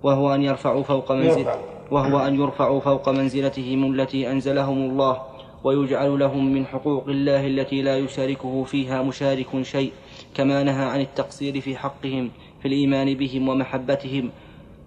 [0.04, 1.46] وهو أن يرفعوا فوق منزل
[1.92, 5.22] وهو أن يرفعوا فوق منزلتهم التي أنزلهم الله
[5.64, 9.92] ويجعل لهم من حقوق الله التي لا يشاركه فيها مشارك شيء
[10.36, 14.32] كما نهى عن التقصير في حقهم في الإيمان بهم ومحبتهم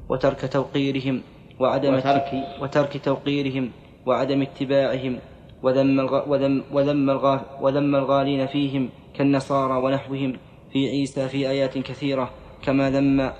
[0.08, 1.22] وترك توقيرهم
[1.60, 2.30] وعدم وترك
[2.60, 3.70] وترك توقيرهم
[4.06, 5.18] وعدم اتباعهم
[5.62, 6.28] وذم الغ...
[6.30, 7.40] وذم وذم, الغ...
[7.60, 10.36] وذم الغالين فيهم كالنصارى ونحوهم
[10.72, 12.30] في عيسى في آيات كثيرة
[12.62, 13.32] كما ذم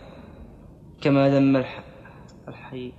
[1.01, 1.83] كما ذم الح...
[2.49, 2.92] الحي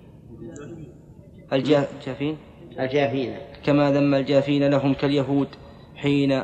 [1.53, 2.37] الجافين؟
[2.79, 3.37] الجافين.
[3.65, 5.47] كما ذم الجافين لهم كاليهود
[5.95, 6.43] حين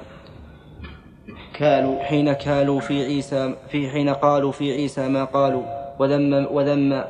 [1.53, 5.63] كالوا حين كالوا في عيسى في حين قالوا في عيسى ما قالوا
[5.99, 7.03] وذم وذم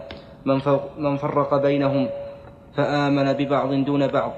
[0.45, 0.61] من,
[0.97, 2.09] من فرق بينهم
[2.77, 4.33] فآمن ببعض دون بعض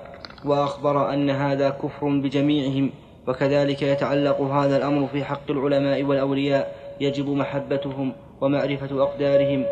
[0.46, 2.92] وأخبر أن هذا كفر بجميعهم
[3.28, 9.66] وكذلك يتعلق هذا الأمر في حق العلماء والأولياء يجب محبتهم ومعرفة أقدارهم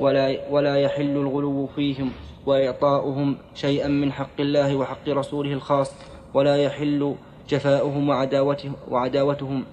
[0.00, 2.12] ولا, ولا يحل الغلو فيهم.
[2.46, 5.94] وإعطاؤهم شيئا من حق الله وحق رسوله الخاص
[6.34, 7.14] ولا يحل
[7.48, 9.64] جفاؤهم وعداوته وعداوتهم.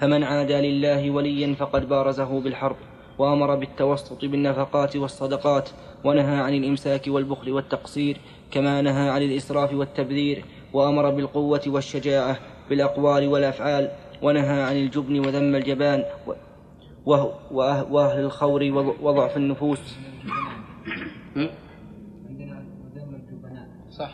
[0.00, 2.76] فمن عادى لله وليا فقد بارزه بالحرب
[3.18, 5.70] وأمر بالتوسط بالنفقات والصدقات
[6.04, 12.38] ونهى عن الإمساك والبخل والتقصير كما نهى عن الإسراف والتبذير وأمر بالقوة والشجاعة
[12.70, 13.90] بالأقوال والأفعال
[14.22, 16.04] ونهى عن الجبن وذم الجبان
[17.90, 18.62] وأهل الخور
[19.02, 19.98] وضعف النفوس.
[23.90, 24.12] صح.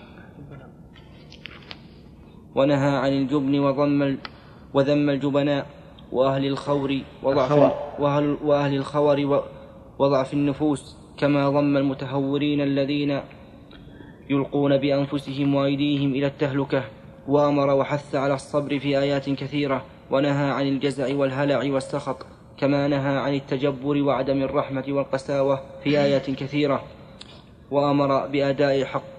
[2.55, 4.17] ونهى عن الجبن وضم
[4.75, 5.67] وذم الجبناء
[6.13, 7.53] وأهل الخور وضعف.
[7.99, 9.43] وأهل, وأهل الخور
[9.99, 13.21] وضعف النفوس كما ضم المتهورين الذين
[14.31, 16.85] يلقون بأنفسهم وأيديهم إلى التهلكة
[17.29, 23.35] وأمر وحث على الصبر في آيات كثيرة ونهى عن الجزع والهلع والسخط كما نهى عن
[23.35, 26.83] التجبر وعدم الرحمة والقساوة في آيات كثيرة.
[27.71, 29.15] وأمر بأداء حق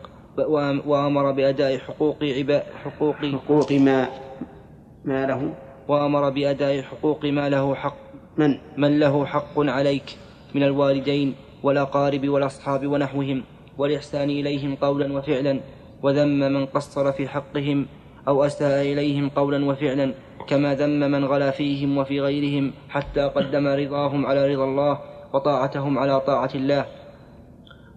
[0.88, 4.08] وأمر بأداء حقوق عباد حقوق حقوق ما
[5.05, 5.53] ما له.
[5.88, 7.97] وأمر بأداء حقوق ما له حق.
[8.38, 10.17] من؟ من له حق عليك
[10.55, 13.43] من الوالدين والأقارب والأصحاب ونحوهم
[13.77, 15.60] والإحسان إليهم قولا وفعلا
[16.03, 17.88] وذم من قصر في حقهم
[18.27, 20.13] أو أساء إليهم قولا وفعلا
[20.47, 24.99] كما ذم من غلا فيهم وفي غيرهم حتى قدم رضاهم على رضا الله
[25.34, 26.86] وطاعتهم على طاعة الله.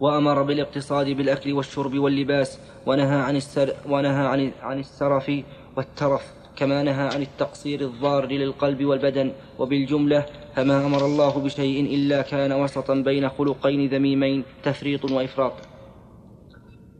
[0.01, 5.33] وأمر بالاقتصاد بالأكل والشرب واللباس ونهى عن السر ونهى عن عن السرف
[5.77, 9.33] والترف كما نهى عن التقصير الضار للقلب والبدن.
[9.59, 15.53] وبالجملة فما أمر الله بشيء إلا كان وسطا بين خلقين ذميمين تفريط وإفراط.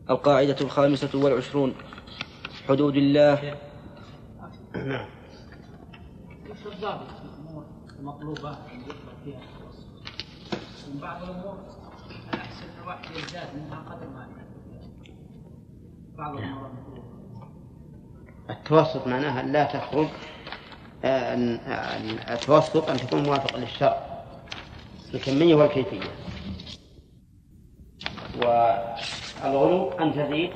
[0.09, 1.73] القاعدة الخامسة والعشرون.
[2.67, 3.53] حدود الله.
[4.75, 5.07] نعم.
[6.79, 7.07] الضابط
[9.25, 9.41] فيها؟
[10.87, 11.68] ومن بعض الأمور
[12.89, 14.27] الواحد يزداد منها قدر ما.
[16.17, 17.47] بعض المطلوبه
[18.49, 20.07] التوسط معناها لا تخرج
[21.03, 24.23] آه، أن- أن- التوسط أن تكون موافقا للشرع
[25.13, 26.09] الكمية والكيفية.
[28.35, 30.51] والغلو أن تزيد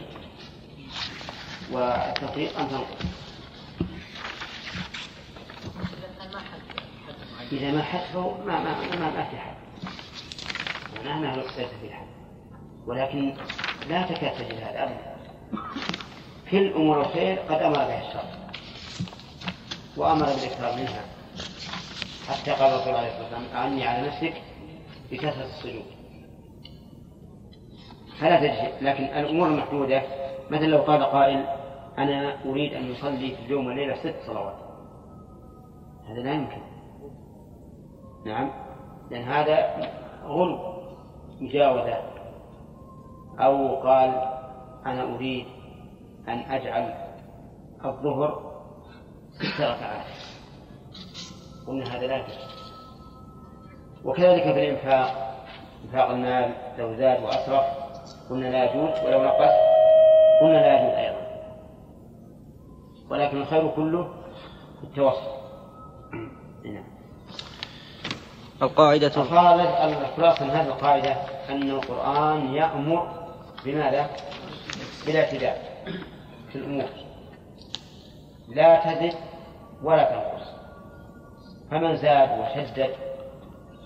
[1.72, 3.06] والتفريط أن تنقص.
[7.52, 9.56] إذا ما حد فهو ما ما ما, ما في حد.
[11.06, 12.23] معناها ما يقصد في حد
[12.88, 13.34] ولكن
[13.90, 15.16] لا تكاد تجد هذا أبدا.
[16.52, 18.24] كل أمور الخير قد أمر بها الشرع
[19.98, 21.06] وأمر بالإكثار منها.
[22.28, 24.34] حتى قال الرسول عليه الصلاة والسلام أعني على نفسك
[25.12, 25.86] بكثرة السجود.
[28.20, 30.02] فلا تجد لكن الأمور المحدودة
[30.50, 31.46] مثلا لو قال قائل
[31.98, 34.56] أنا أريد أن يصلي في اليوم والليلة ست صلوات.
[36.08, 36.62] هذا لا يمكن.
[38.26, 38.52] نعم
[39.12, 39.90] لأن هذا
[40.26, 40.74] غلو
[41.42, 42.13] مجاوزة.
[43.40, 44.34] أو قال
[44.86, 45.46] أنا أريد
[46.28, 46.94] أن أجعل
[47.86, 48.54] الظهر
[49.34, 50.06] ست ركعات
[51.68, 52.54] قلنا هذا لا يجوز
[54.06, 55.34] وكذلك في الإنفاق
[55.86, 57.64] إنفاق المال لو زاد وأسرف
[58.30, 59.54] قلنا لا يجوز ولو نقص
[60.42, 61.24] قلنا لا يجوز أيضا.
[63.10, 64.04] ولكن الخير كله
[64.80, 65.34] في التوسط
[66.66, 66.84] نعم.
[68.62, 71.12] القاعدة الخالد الخلاصة من هذه القاعدة
[71.50, 73.23] أن القرآن يأمر
[73.66, 74.10] بماذا؟
[75.06, 75.58] بالاعتدال
[76.50, 76.90] في الأمور.
[78.48, 79.14] لا تزد
[79.84, 80.48] ولا تنقص.
[81.72, 82.96] فمن زاد وشدد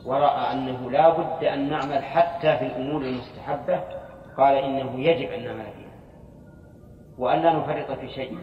[0.06, 3.84] ورأى أنه لا بد أن نعمل حتى في الأمور المستحبة
[4.38, 5.98] قال إنه يجب أن نعمل فيها.
[7.18, 8.38] وأن لا نفرط في شيء.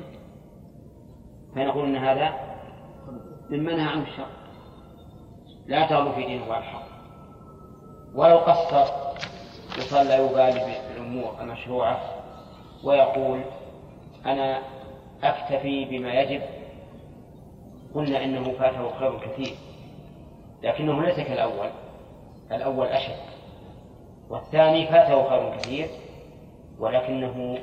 [1.54, 2.32] فنقول أن هذا
[3.50, 4.26] مما نهى عنه الشرع
[5.66, 6.84] لا تغلو في دين الله الحق.
[8.14, 8.92] ولو قصر
[9.78, 12.00] وصلى يبالي بالأمور المشروعة
[12.84, 13.40] ويقول
[14.26, 14.58] أنا
[15.22, 16.42] أكتفي بما يجب.
[17.94, 19.54] قلنا إنه فاته خير كثير
[20.62, 21.68] لكنه ليس كالأول
[22.52, 23.16] الأول أشد
[24.30, 25.88] والثاني فاته خير كثير
[26.78, 27.58] ولكنه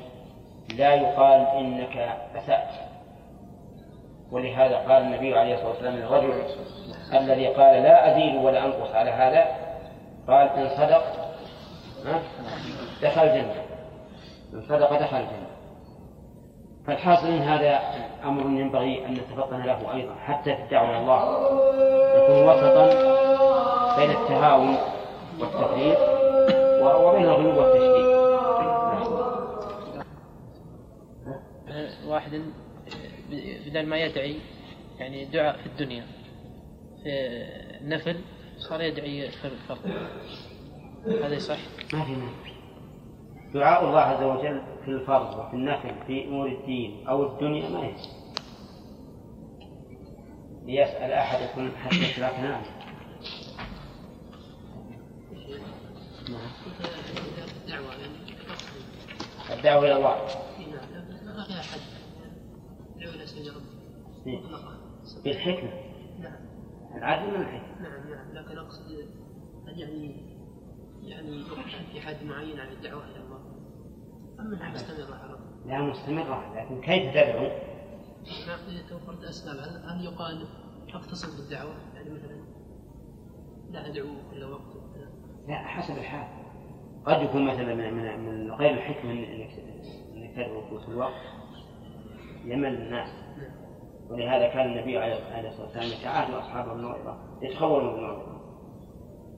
[0.78, 1.96] لا يقال إنك
[2.36, 2.68] أسأت
[4.32, 6.32] ولهذا قال النبي عليه الصلاة والسلام للرجل
[7.12, 9.44] الذي قال لا أزيد ولا أنقص على هذا
[10.28, 11.21] قال إن صدق ها،
[13.02, 13.64] دخل الجنة.
[14.54, 15.46] إن صدق دخل الجنة.
[16.86, 17.80] فالحاصل إن هذا
[18.24, 21.20] أمر ينبغي أن نتفطن له أيضا حتى في الدعوة إلى الله.
[22.16, 22.86] نكون وسطا
[23.96, 24.76] بين التهاون
[25.40, 25.98] والتفريط
[26.82, 28.12] وبين الغلو والتشديد.
[32.06, 32.42] واحد
[33.66, 34.36] بدل ما يدعي
[34.98, 36.04] يعني دعاء في الدنيا
[37.02, 37.08] في
[37.80, 38.16] النفل
[38.58, 39.78] صار يدعي في الفرض
[41.06, 41.58] هذا صح
[41.92, 42.32] ما في مانع
[43.54, 48.08] دعاء الله عز وجل في الفرض وفي النفل في أمور الدين أو الدنيا ما يجوز.
[50.64, 52.62] ليسأل احدكم حتى يشرك نعم
[56.30, 56.50] نعم.
[57.62, 57.92] الدعوة
[59.58, 60.16] الدعوه إلى الله.
[60.58, 61.80] نعم ما فيها حد
[63.00, 63.62] دعوة إلى سبيل ربك.
[64.26, 64.76] مطلقا
[65.24, 65.70] بالحكمة.
[66.20, 66.36] نعم.
[66.94, 67.82] العدل من الحكمة.
[67.82, 68.32] نعم نعم.
[68.32, 68.90] لكن أقصد
[69.68, 70.31] أن يعني
[71.02, 71.44] يعني
[71.92, 73.40] في حد معين عن الدعوة إلى الله؟
[74.40, 75.38] أما أنها مستمرة على.
[75.66, 77.48] لا مستمرة لكن كيف تدعو؟
[78.46, 80.46] نعم إذا توفرت أسباب هل, هل يقال
[80.94, 82.42] أقتصد بالدعوة؟ يعني مثلا
[83.70, 84.76] لا أدعو كل وقت.
[85.48, 86.28] لا حسب الحال.
[87.04, 89.50] قد يكون مثلا من من, من غير الحكمة إنك
[90.14, 91.22] إنك تدعو في كل وقت
[92.44, 93.08] يمل الناس.
[94.10, 95.14] ولهذا كان النبي عليه
[95.48, 98.42] الصلاة والسلام يتعاهد أصحابه الموعظة يتخولوا بالموعظة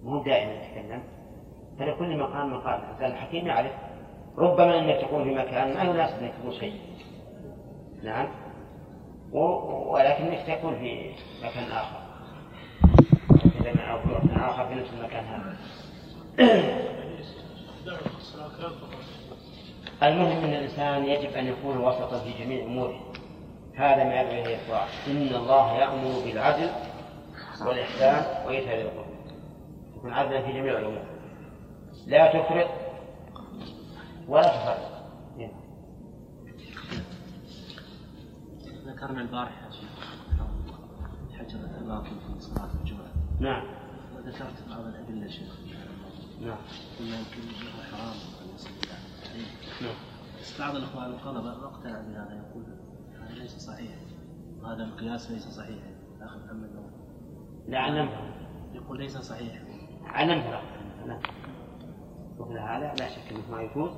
[0.03, 1.03] مو دائما يتكلم.
[1.79, 3.73] فلكل مقام مقال الإنسان الحكيم يعرف.
[4.39, 6.81] ربما أنك تكون في مكان ما يناسب أنك تقول شيء.
[8.03, 8.29] نعم.
[9.33, 11.11] ولكنك تكون في
[11.45, 12.05] مكان آخر؟
[13.91, 15.57] أو في آخر في نفس المكان هذا.
[20.03, 23.01] المهم أن الإنسان يجب أن يكون وسطا في جميع أموره.
[23.77, 26.71] هذا ما يدعو إليه القرآن إن الله يأمر بالعدل
[27.67, 28.89] والإحسان وإيتاء ذي
[29.97, 31.14] يكون عدلا في جميع الأمور.
[32.07, 32.71] لا تفرط
[34.29, 34.95] ولا تفرط
[38.87, 39.71] ذكرنا البارحة
[41.33, 43.13] حجر الأماكن في صلاة الجمعة.
[43.41, 43.65] نعم.
[44.17, 45.59] وذكرت بعض الأدلة شيخ.
[46.41, 46.59] نعم.
[46.99, 47.43] قلنا يمكن
[47.93, 48.73] حرام أن يصلي
[49.83, 49.95] نعم.
[50.41, 52.65] بس بعض الإخوان الطلبة ما اقتنع بهذا يقول
[53.21, 53.97] هذا ليس صحيح.
[54.63, 55.83] وهذا القياس ليس صحيح.
[56.19, 56.75] الأخ محمد.
[56.75, 56.91] نور
[57.69, 58.35] لا علمها
[58.75, 59.63] يقول ليس صحيح.
[60.05, 60.63] علمها
[62.39, 63.91] نعم مثل هذا لا شك انه ما يفوز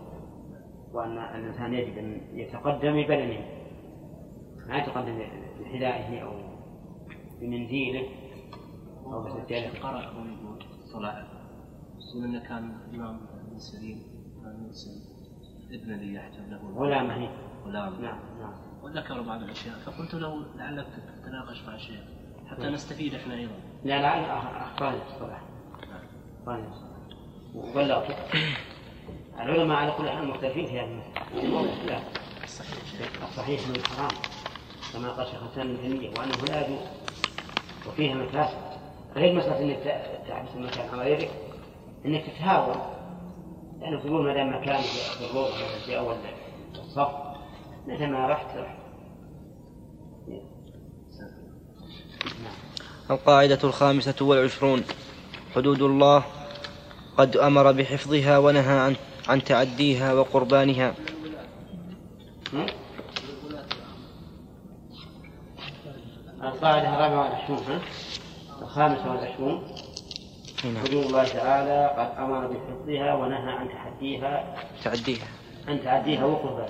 [0.92, 3.46] وان الانسان يجب ان يتقدم ببدنه
[4.68, 5.18] ما يتقدم
[5.60, 6.32] بحذائه أو
[7.40, 8.08] بمنديله
[9.06, 11.26] أو بسجاده قرأ هو يقول طلع
[11.98, 14.02] يقول انه كان الامام ابن سيرين
[14.42, 15.16] كان يرسل
[15.70, 17.28] ابن لي يحجب له غلامه هي
[17.64, 20.86] غلام نعم نعم وذكر بعض الاشياء فقلت له لعلك
[21.22, 22.00] تتناقش مع الشيخ
[22.46, 25.44] حتى نستفيد إحنا أيضا لا لا اخطاني الصراحه
[26.40, 26.66] اخطاني
[27.56, 28.16] وبلغت
[29.40, 31.02] العلماء على كل حال مختلفين في هذا
[31.34, 32.02] المسألة
[32.44, 32.78] الصحيح
[33.28, 34.10] الصحيح انه حرام
[34.92, 36.78] كما قال شيخ الإسلام ابن تيمية وأنه لا يجوز
[37.88, 38.56] وفيها مفاسد
[39.16, 39.78] غير مسألة إنك
[40.28, 41.30] تحبس المكان على يدك
[42.06, 42.76] إنك تتهاون
[43.80, 46.16] لأنه تقول ما دام مكان في الروضه مثلا أول
[46.74, 47.08] الصف
[47.86, 48.76] متى ما رحت رحت
[53.10, 54.82] القاعدة الخامسة والعشرون
[55.54, 56.24] حدود الله
[57.18, 58.96] قد أمر بحفظها ونهى عن,
[59.28, 60.94] عن تعديها وقربانها؟
[66.42, 67.80] القاعدة الرابعة والعشرون ها؟
[68.62, 69.62] الخامسة والعشرون
[70.64, 70.76] نعم.
[70.76, 74.54] حدود الله تعالى قد أمر بحفظها ونهى عن تحديها
[74.84, 75.26] تعديها
[75.68, 76.68] عن تعديها وقربانها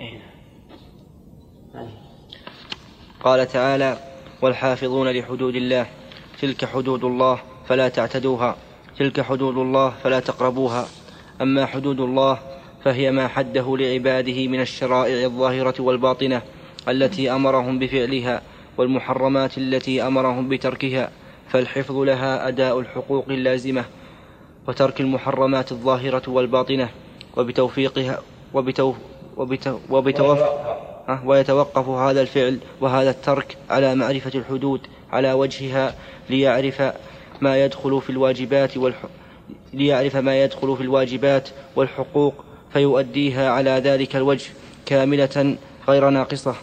[0.00, 0.20] إيه.
[1.74, 1.92] هذه.
[3.24, 3.98] قال تعالى
[4.42, 5.86] والحافظون لحدود الله
[6.40, 8.56] تلك حدود الله فلا تعتدوها
[8.98, 10.86] تلك حدود الله فلا تقربوها.
[11.42, 12.38] أما حدود الله
[12.84, 16.42] فهي ما حده لعباده من الشرائع الظاهرة والباطنة
[16.88, 18.42] التي أمرهم بفعلها
[18.78, 21.10] والمحرمات التي أمرهم بتركها
[21.48, 23.84] فالحفظ لها أداء الحقوق اللازمة
[24.68, 26.88] وترك المحرمات الظاهرة والباطنة
[27.36, 28.18] وبتوفيقها
[28.54, 28.94] وبتو
[29.36, 30.78] وبتو وبتوفق
[31.24, 34.80] ويتوقف هذا الفعل وهذا الترك على معرفة الحدود
[35.12, 35.94] على وجهها
[36.30, 36.82] ليعرف
[37.40, 38.72] ما يدخل في الواجبات.
[39.74, 44.50] ليعرف ما يدخل في الواجبات والحقوق فيؤديها على ذلك الوجه
[44.86, 45.56] كاملة
[45.88, 46.54] غير ناقصة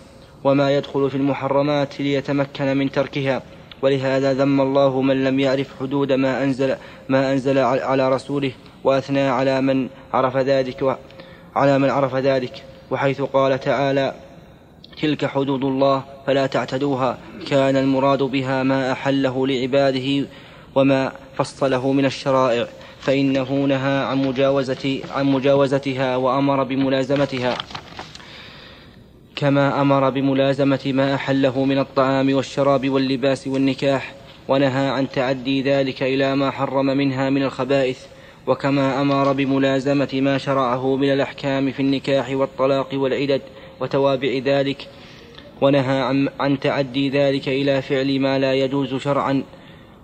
[0.44, 3.42] وما يدخل في المحرمات ليتمكن من تركها
[3.82, 6.76] ولهذا ذم الله من لم يعرف حدود ما أنزل
[7.10, 8.52] ما أنزل على رسوله
[8.84, 10.98] وأثنى على من عرف ذلك.
[11.56, 14.16] على من عرف ذلك وحيث قال تعالى
[15.02, 17.18] تلك حدود الله فلا تعتدوها
[17.48, 20.28] كان المراد بها ما أحله لعباده
[20.76, 22.68] وما فصله من الشرائع
[23.00, 27.58] فإنه نهى عن مجاوزة عن مجاوزتها وأمر بملازمتها.
[29.36, 34.14] كما أمر بملازمة ما أحله من الطعام والشراب واللباس والنكاح
[34.48, 38.00] ونهى عن تعدي ذلك إلى ما حرم منها من الخبائث.
[38.48, 43.42] وكما أمر بملازمة ما شرعه من الأحكام في النكاح والطلاق والعدد
[43.80, 44.88] وتوابع ذلك
[45.62, 49.44] ونهى عن, عن تعدي ذلك إلى فعل ما لا يجوز شرعا.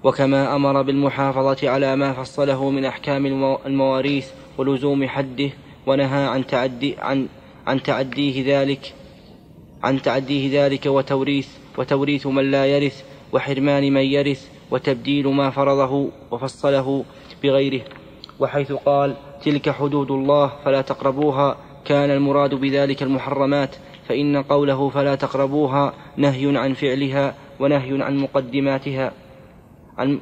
[0.04, 4.28] وكما أمر بالمحافظة على ما فصله من أحكام المو- المواريث
[4.58, 5.50] ولزوم حده
[5.88, 7.28] ونهى عن تعدي عن
[7.68, 8.94] عن تعديه ذلك
[9.84, 11.48] عن تعديه ذلك وتوريث
[11.78, 17.04] وتوريث من لا يرث وحرمان من يرث وتبديل ما فرضه وفصله
[17.44, 17.82] بغيره.
[18.40, 23.76] وحيث قال تلك حدود الله فلا تقربوها كان المراد بذلك المحرمات
[24.10, 29.12] فإن قوله فلا تقربوها نهي عن فعلها ونهي عن مقدماتها.
[30.02, 30.20] عن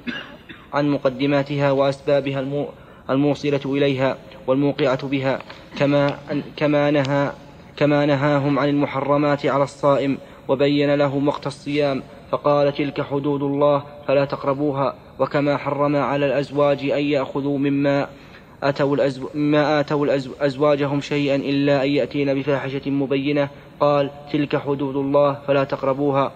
[0.74, 2.68] عن مقدماتها وأسبابها المو
[3.10, 4.18] الموصلة إليها
[4.48, 5.40] والموقعة بها
[5.78, 6.18] كما
[6.58, 7.32] كما نهى
[7.78, 10.18] كما نهاهم عن المحرمات على الصائم
[10.48, 17.04] وبين لهم وقت الصيام فقال تلك حدود الله فلا تقربوها وكما حرم على الأزواج أن
[17.04, 18.08] يأخذوا مما
[18.64, 19.30] آتوا الأزو...
[19.34, 20.32] ما آتوا الأزو...
[20.42, 23.50] أزواجهم شيئا إلا أن يأتين بفاحشة مبينة
[23.80, 26.32] قال تلك حدود الله فلا تقربوها.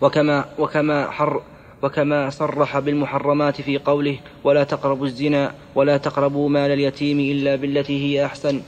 [0.00, 1.42] وكما وكما حر
[1.84, 8.24] وكما صرح بالمحرمات في قوله ولا تقربوا الزنا ولا تقربوا مال اليتيم إلا بالتي هي
[8.24, 8.62] أحسن.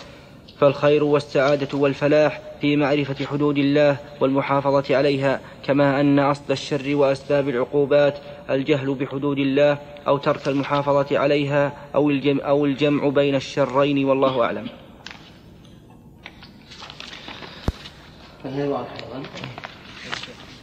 [0.61, 8.19] فالخير والسعادة والفلاح في معرفة حدود الله والمحافظة عليها كما أن أصل الشر وأسباب العقوبات
[8.51, 14.69] الجهل بحدود الله أو ترك المحافظة عليها أو الجمع, أو الجمع بين الشرين والله أعلم.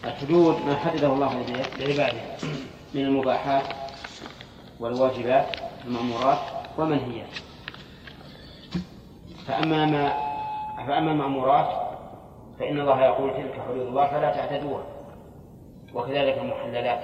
[0.05, 1.33] الحدود ما حدده الله
[1.79, 2.21] لعباده
[2.93, 3.63] من المباحات
[4.79, 5.45] والواجبات
[5.85, 6.39] المأمورات
[6.77, 7.29] والمنهيات.
[9.47, 10.13] فأما ما
[10.87, 11.67] فأما المأمورات
[12.59, 14.83] فإن الله يقول تلك حدود الله فلا تعتدوها
[15.93, 17.03] وكذلك المحللات.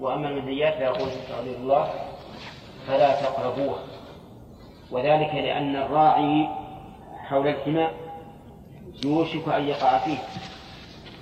[0.00, 1.90] وأما المنهيات فيقول تلك حدود الله
[2.86, 3.82] فلا تقربوها.
[4.90, 6.48] وذلك لأن الراعي
[7.28, 7.94] حول الحماء
[9.04, 10.18] يوشك أن يقع فيه.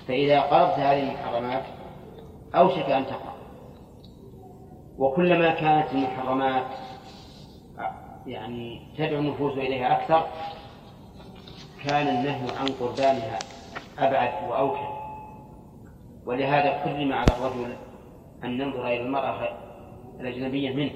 [0.09, 1.64] فإذا قربت هذه المحرمات
[2.54, 3.32] أوشك أن تقع
[4.98, 6.66] وكلما كانت المحرمات
[8.26, 10.26] يعني تدعو النفوس إليها أكثر
[11.84, 13.38] كان النهي عن قربانها
[13.98, 14.98] أبعد وأوكل
[16.26, 17.72] ولهذا حرم على الرجل
[18.44, 19.48] أن ينظر إلى المرأة
[20.20, 20.92] الأجنبية منه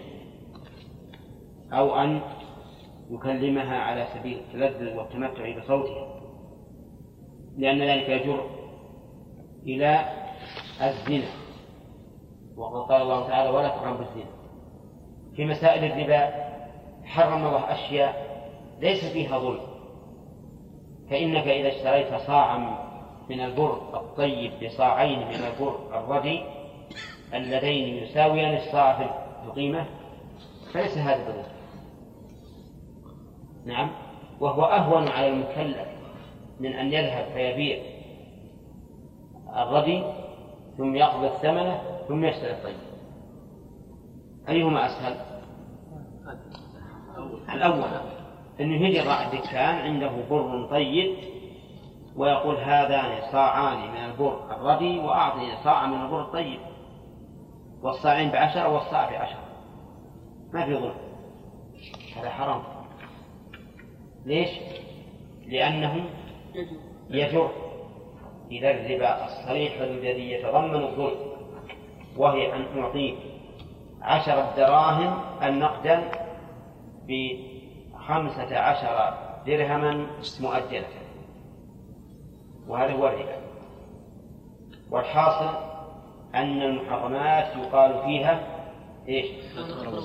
[1.73, 2.21] أو أن
[3.11, 6.21] يكلمها على سبيل التلذذ والتمتع بصوتها
[7.57, 8.62] لأن ذلك يجر
[9.67, 10.05] إلى
[10.83, 11.29] الزنا.
[12.57, 14.31] وقد قال الله تعالى ولا تقربوا الزنا
[15.37, 16.31] في مسائل الربا
[17.05, 18.43] حرم الله أشياء
[18.81, 19.73] ليس فيها ظلم.
[21.11, 22.79] فإنك إذا اشتريت صاعا
[23.31, 26.43] من البر الطيب بصاعين من البر الردي
[27.35, 29.11] اللذين يساويان الصاع في
[29.47, 29.87] القيمة
[30.73, 31.45] فليس هذا بظلم.
[33.67, 33.91] نعم.
[34.41, 35.89] وهو أهون على المكلف
[36.61, 37.92] من أن يذهب فيبيع
[39.57, 40.05] الردي
[40.79, 42.77] ثم يقبض ثمنه ثم يشتري الطيب.
[44.49, 45.17] أيهما أسهل؟
[47.55, 47.85] الأول
[48.61, 51.17] أنه يجي راعي الدكان عنده بر طيب
[52.17, 56.61] ويقول هذان صاعان من البر الردي وأعطني صاعا من البر الطيب.
[57.83, 59.45] والصاعين بعشرة والصاع بعشرة.
[60.53, 60.95] ما في ظلم.
[62.17, 62.63] هذا حرام.
[64.27, 64.49] ليش؟
[65.47, 66.05] لأنه
[67.11, 67.51] يجر.
[68.59, 71.33] إلى الربا الصريح الذي يتضمن الظلم
[72.17, 73.15] وهي أن أعطيك
[74.03, 76.11] عشرة دراهم النقدا
[77.09, 79.15] بخمسة عشر
[79.47, 80.07] درهما
[80.41, 80.87] مؤجلة
[82.69, 83.37] وهذا هو الربا.
[84.91, 85.57] والحاصل
[86.35, 88.41] أن المحرمات يقال فيها
[89.09, 89.27] إيش؟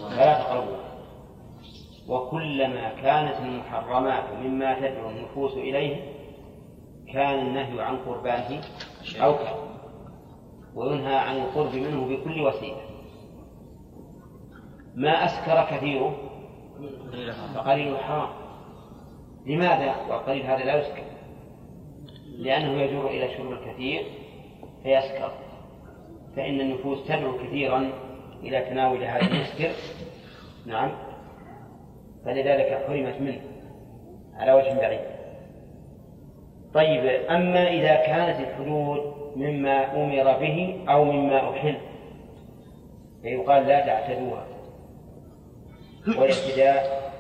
[0.10, 0.88] فلا تقربوها.
[2.08, 6.17] وكلما كانت المحرمات مما تدعو النفوس إليه
[7.14, 8.62] كان النهي عن قربانه
[9.22, 9.54] أوكى
[10.76, 12.82] وينهى عن القرب منه بكل وسيلة.
[14.96, 16.16] ما أسكر كثيره؟
[17.56, 18.30] فقليل حرام.
[19.46, 21.04] لماذا؟ والقليل هذا لا يسكر.
[22.38, 24.04] لأنه يجر إلى شرب الكثير
[24.84, 25.32] فيسكر.
[26.36, 27.92] فإن النفوس تدعو كثيرا
[28.44, 29.72] إلى تناول هذا المسكر.
[30.66, 30.92] نعم.
[32.26, 33.42] فلذلك حرمت منه
[34.34, 35.17] على وجه بعيد.
[36.78, 41.78] طيب أما إذا كانت الحدود مما أمر به أو مما أحل
[43.22, 44.48] فيقال لا تعتدوها.
[46.08, 47.12] والاعتداء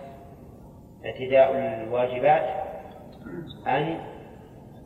[1.05, 1.51] اعتداء
[1.83, 2.43] الواجبات
[3.67, 3.99] أن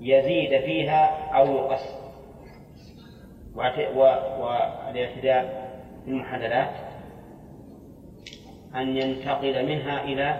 [0.02, 1.96] يزيد فيها أو يقص.
[3.56, 5.72] والاعتداء
[6.06, 6.72] في المحللات
[8.76, 10.40] أن ينتقل منها إلى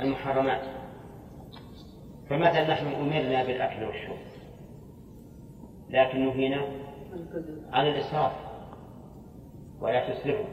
[0.00, 0.73] المحرمات.
[2.34, 4.18] فمثلا نحن أمرنا بالأكل والشرب.
[5.90, 6.62] لكن نهينا
[7.72, 8.32] عن الإسراف
[9.80, 10.44] ولا تسرفوا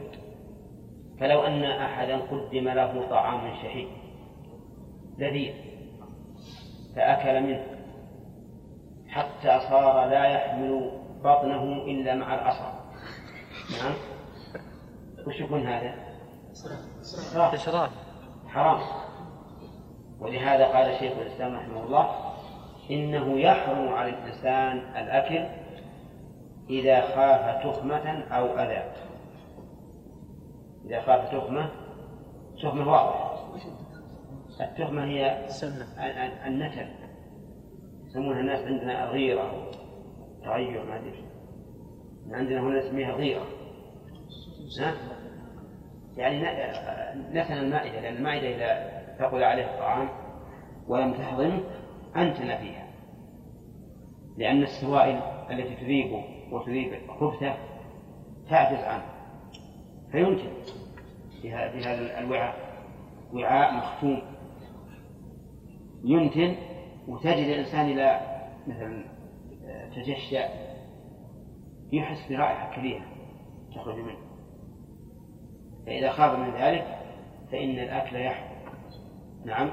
[1.20, 3.86] فلو أن أحدا قدم له طعام شهي
[5.18, 5.54] لذيذ
[6.96, 7.66] فأكل منه
[9.08, 10.90] حتى صار لا يحمل
[11.24, 12.90] بطنه إلا مع العصا
[13.70, 13.94] نعم.
[15.26, 15.94] وش يكون هذا؟
[16.52, 17.90] إسراف.
[18.48, 18.80] حرام.
[20.22, 22.10] ولهذا قال شيخ الإسلام رحمه الله
[22.90, 25.46] إنه يحرم على الإنسان الأكل
[26.70, 28.92] إذا خاف تخمة أو أذى.
[30.84, 31.68] إذا خاف تخمة
[32.62, 33.32] تخمة واضحة.
[34.60, 35.46] التخمة هي
[36.46, 36.88] النتن.
[38.06, 39.70] يسمونها الناس عندنا غيرة
[40.44, 41.24] تغير ما أدري.
[42.30, 43.46] عندنا هنا نسميها غيرة.
[44.80, 44.94] ها؟
[46.16, 46.42] يعني
[47.30, 50.08] نتن المائدة لأن المائدة إذا ثقل عليها الطعام
[50.88, 51.60] ولم تهضم
[52.16, 52.88] أنتن فيها.
[54.36, 57.54] لأن السوائل التي تذيب وتذيب خبثه
[58.50, 59.04] تعجز عنه.
[60.12, 60.52] فينتن
[61.42, 62.54] في هذا الوعاء
[63.32, 64.22] وعاء مختوم.
[66.04, 66.56] ينتن
[67.08, 68.20] وتجد الإنسان إلى
[68.66, 69.04] مثلا
[69.66, 70.48] آه، تجشأ
[71.92, 73.04] يحس برائحة كريهة
[73.74, 74.31] تخرج منه.
[75.86, 76.98] فإذا خاف من ذلك
[77.52, 78.52] فإن الأكل يحرم.
[79.44, 79.70] نعم.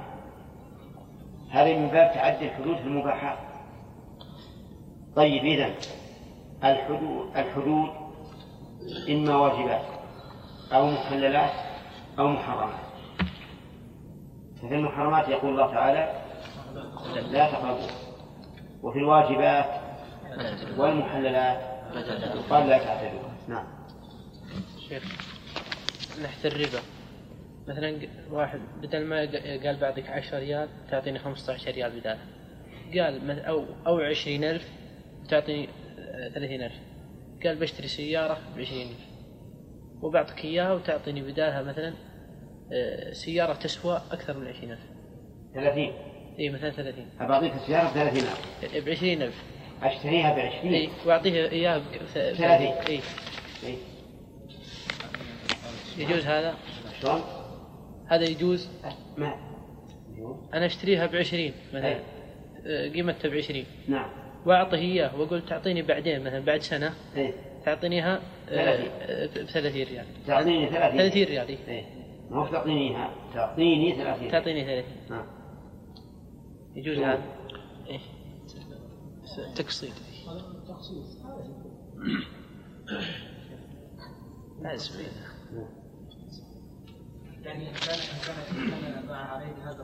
[1.51, 3.37] هذه من باب تعدي الحدود في المباحات.
[5.15, 5.73] طيب إذا
[6.63, 7.89] الحدود الحدود
[9.09, 9.85] إما واجبات
[10.73, 11.51] أو محللات
[12.19, 12.79] أو محرمات.
[14.61, 16.21] ففي المحرمات يقول الله تعالى
[17.31, 17.87] لا تقربوا
[18.83, 19.65] وفي الواجبات
[20.77, 21.59] والمحللات
[22.49, 23.29] قال لا تعتدوا.
[23.47, 23.65] نعم.
[24.89, 25.28] شيخ.
[26.23, 26.79] نحت الربا.
[27.67, 27.97] مثلا
[28.31, 29.19] واحد بدل ما
[29.65, 32.25] قال بعطيك 10 ريال تعطيني 15 ريال بدالها
[32.95, 34.67] قال مث- أو أو 20 ألف
[35.29, 35.67] تعطيني
[36.33, 36.73] 30 ألف.
[37.45, 38.99] قال بشتري سيارة ب 20 ألف.
[40.01, 41.93] وبعطيك إياها وتعطيني بدالها مثلا
[42.73, 44.79] آه، سيارة تسوى أكثر من 20 ألف.
[45.53, 45.91] 30
[46.39, 49.43] إي مثلا 30 أبعطيك السيارة ب 30000 ب 20 ألف.
[49.83, 51.81] أشتريها ب 20 إي وأعطيه إياها ب
[52.13, 52.47] 30
[52.89, 52.99] إي.
[53.63, 53.75] إي.
[55.99, 56.55] يجوز هذا؟
[57.01, 57.21] شلون؟
[58.07, 58.69] هذا يجوز؟
[59.17, 59.35] ما.
[60.53, 61.87] أنا أشتريها بعشرين مثلا.
[61.87, 61.99] أي.
[62.65, 63.65] آه، قيمتها بعشرين.
[63.87, 64.09] نعم.
[64.45, 65.19] وأعطيه إياه.
[65.19, 66.93] وأقول تعطيني بعدين مثلا بعد سنة.
[67.15, 67.33] إيه.
[67.65, 69.45] تعطينيها ثلاثين.
[69.45, 70.05] ب 30 ريال.
[70.27, 71.57] تعطيني 30 30 ريال إيه.
[71.67, 71.85] إيه.
[72.29, 75.25] ما هو تعطينيها تعطيني 30 تعطيني 30 نعم.
[76.75, 76.97] يجوز.
[76.97, 77.23] هذا؟
[77.89, 77.99] إيه.
[79.55, 79.93] تقسيط
[84.63, 84.93] لازم
[87.45, 89.83] يعني إن كان إن كان إن كان باع عليه هذا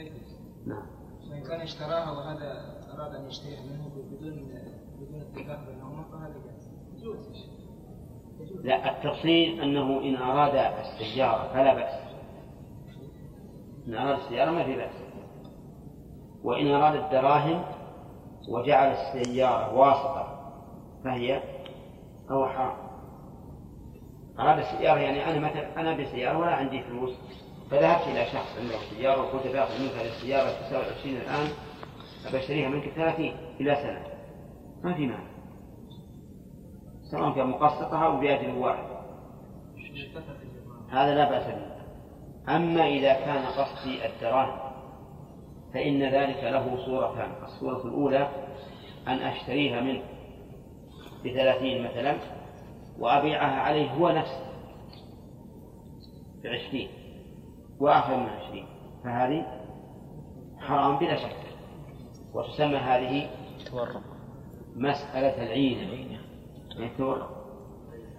[0.00, 0.38] يجوز.
[0.66, 0.86] نعم.
[1.30, 4.48] وإن كان اشتراها وهذا أراد أن يشتريها منه بدون
[4.98, 6.34] بدون اتفاق بينهما فهذا
[6.96, 7.44] يجوز.
[8.62, 12.00] لا التفصيل أنه إن أراد السيارة فلا بأس.
[13.88, 14.94] إن أراد السيارة ما في بأس.
[16.44, 17.64] وإن أراد الدراهم
[18.48, 20.52] وجعل السيارة واسطة
[21.04, 21.42] فهي
[22.28, 22.83] فهو حرام
[24.40, 27.12] أراد السيارة يعني أنا مثلا أنا بسيارة ولا عندي فلوس.
[27.70, 31.48] فذهبت إلى شخص عنده سيارة وقلت باخذ منك هذه السيارة تساوي 20 الآن.
[32.26, 34.02] أبشتريها منك 30 إلى سنة.
[34.84, 35.34] ما في مانع.
[37.10, 38.84] سواء كان مقسطها أو بأجل واحد.
[40.90, 41.74] هذا لا بأس به.
[42.56, 44.58] أما إذا كان قصدي الدراهم
[45.74, 47.32] فإن ذلك له صورتان.
[47.42, 48.28] الصورة الأولى
[49.08, 50.02] أن أشتريها منه
[51.24, 52.16] بثلاثين مثلا.
[52.98, 54.44] وأبيعها عليه هو نفسه
[56.44, 56.88] بعشرين
[57.80, 58.66] وآخر من عشرين.
[59.04, 59.46] فهذه
[60.60, 61.36] حرام بلا شك.
[62.34, 63.30] وتسمى هذه
[63.70, 64.02] تورط
[64.76, 65.92] مسألة العينة.
[66.70, 67.28] يعني التورط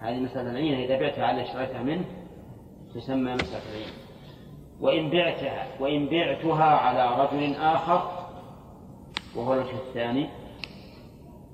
[0.00, 2.04] هذه مسألة العينة إذا بعتها على اشتريتها منه
[2.94, 4.06] تسمى مسألة العينة.
[4.80, 8.26] وإن بعتها وإن بعتها على رجل آخر
[9.36, 10.28] وهو الوجه الثاني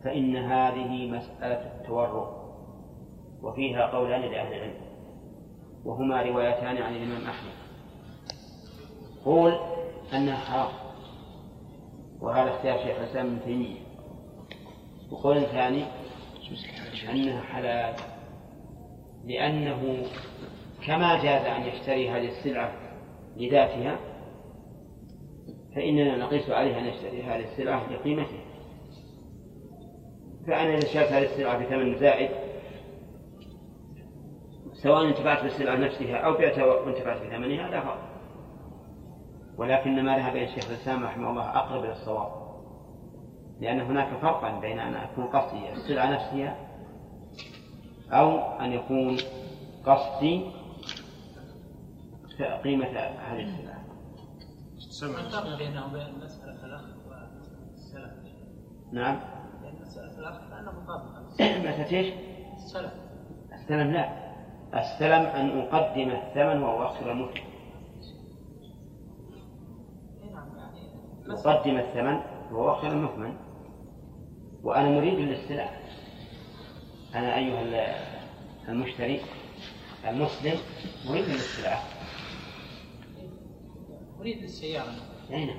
[0.04, 2.41] فإن هذه مسألة التورط
[3.43, 4.74] وفيها قولان لأهل العلم
[5.84, 7.53] وهما روايتان عن الإمام أحمد.
[9.24, 9.59] قول
[10.14, 10.72] أنها حرام
[12.20, 13.80] وهذا اختيار شيخ الإسلام ابن تيمية.
[15.12, 15.84] وقول ثاني
[17.11, 17.95] أنها حلال
[19.24, 20.07] لأنه
[20.86, 22.72] كما جاز أن يشتري هذه السلعة
[23.36, 23.99] لذاتها
[25.74, 28.45] فإننا نقيس عليه أن يشتري هذه السلعة لقيمتها.
[30.47, 32.30] فأنا إذا اشتريت هذه السلعة بثمن زائد
[34.83, 38.12] سواء انتفعت بالسلعة نفسها أو بعتها وانتفعت بثمنها لا فرق
[39.57, 42.43] ولكن ما ذهب إلى الشيخ الإسلام رحمه الله أقرب إلى الصواب.
[43.61, 46.57] لأن هناك فرقا بين أن أكون قصدي السلعة نفسها
[48.11, 49.16] أو أن يكون
[49.87, 50.51] قصدي
[52.64, 53.83] قيمة هذه السلعة.
[55.03, 58.12] ما الفرق بينه وبين مسألة الأخ والسلف؟
[58.93, 59.20] نعم.
[59.62, 61.22] لأن مسألة الأخ كأنه مطابقة
[61.68, 62.14] مسألة إيش؟
[62.57, 62.93] السلف
[63.53, 64.32] السلم لا.
[64.74, 66.62] السلم أن أقدم الثمن
[70.32, 72.20] نعم يعني أقدم الثمن
[72.52, 73.36] وهو أخسر المثمن
[74.62, 75.70] وأنا مريد للسلع
[77.14, 77.94] أنا أيها
[78.68, 79.20] المشتري
[80.08, 80.58] المسلم
[81.08, 81.82] مريد للسلعة
[84.20, 84.92] أريد السيارة.
[85.30, 85.50] أين؟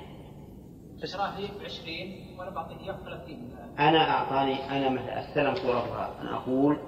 [1.02, 6.20] اشتراها لي ب 20 وأنا بعطيك إياه ب 30 أنا أعطاني أنا مثلا السلم صورتها.
[6.20, 6.78] أنا أقول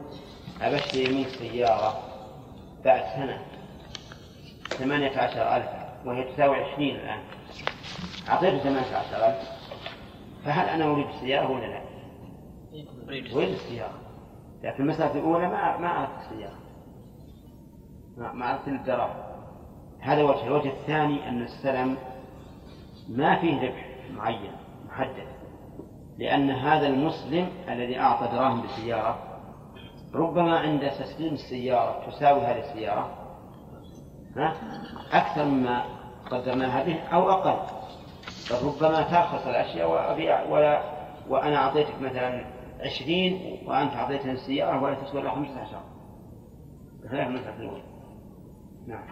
[0.60, 2.15] أبشتري منك سيارة.
[2.87, 3.39] بعد سنة.
[4.68, 7.18] ثمانية عشر ألفا وهي تساوي عشرين الآن.
[8.28, 9.49] أعطيته ثمانية عشر ألف.
[10.45, 11.80] فهل أنا أريد السيارة ولا لا؟
[13.09, 13.99] أريد السيارة.
[14.62, 16.59] لكن المسألة الأولى ما ما أردت السيارة.
[18.16, 19.26] ما أردت الدراهم.
[20.01, 20.47] هذا وجه.
[20.47, 21.97] الوجه الثاني أن السلم
[23.09, 24.53] ما فيه ربح معين
[24.89, 25.26] محدد.
[26.18, 29.25] لأن هذا المسلم الذي أعطى دراهم بسيارة
[30.14, 33.11] ربما عند تسليم السيارة تساوي هذه السيارة
[34.36, 34.54] ها؟
[35.12, 35.84] أكثر مما
[36.30, 37.66] قدرناها به أو أقل.
[38.50, 40.82] بل ربما ترخص الأشياء وأبيع ولا
[41.28, 42.46] وأنا أعطيتك مثلا
[42.80, 45.80] عشرين وأنت أعطيتني السيارة ولا تسوى إلا خمسة عشر.
[47.04, 47.82] بخلاف المسألة الأولى
[48.86, 49.07] نعم.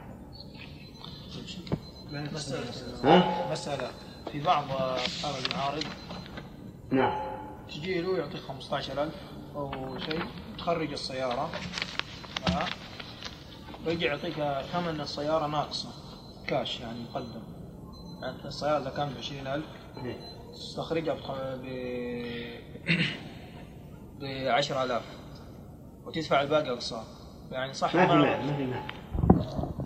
[2.12, 2.64] مسألة
[3.04, 3.90] ها؟ مسألة.
[4.32, 5.84] في بعض أصحاب المعارض
[6.90, 7.20] نعم.
[7.68, 9.14] تجي له يعطيك 15000
[9.56, 10.20] أو شيء.
[10.64, 11.50] تخرج السيارة.
[13.86, 14.34] ويجي يعطيك
[14.72, 15.88] ثمن السيارة ناقصة.
[16.46, 17.42] كاش يعني مقدم
[18.22, 19.62] يعني السيارة إذا كانت ب 20000
[20.54, 21.64] تستخرجها بخ- ب
[24.20, 25.02] ب 10000
[26.06, 27.04] وتدفع الباقي أقساط
[27.52, 28.56] يعني صح ما في ما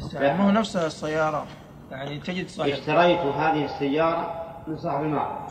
[0.09, 1.47] في يعني ما هو نفس السيارة.
[1.91, 5.51] يعني تجد صاحب اشتريت هذه السيارة من صاحب المعرض.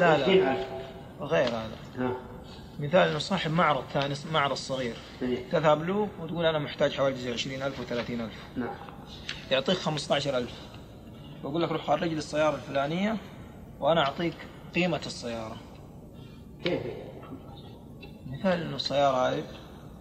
[0.00, 0.26] لا لا.
[0.52, 0.66] ألف.
[1.20, 2.12] غير هذا.
[2.80, 4.96] مثال إنه صاحب معرض ثاني معرض صغير.
[5.22, 5.48] إيه.
[5.50, 8.74] تذهب له وتقول أنا محتاج حوالي زي 20000 و30000 نعم.
[9.50, 10.50] يعطيك 15000
[11.44, 13.16] ويقول لك روح خرج لي السيارة الفلانية
[13.80, 14.34] وأنا أعطيك
[14.74, 15.56] قيمة السيارة.
[16.64, 16.80] كيف؟
[18.26, 19.44] مثال إنه السيارة هذه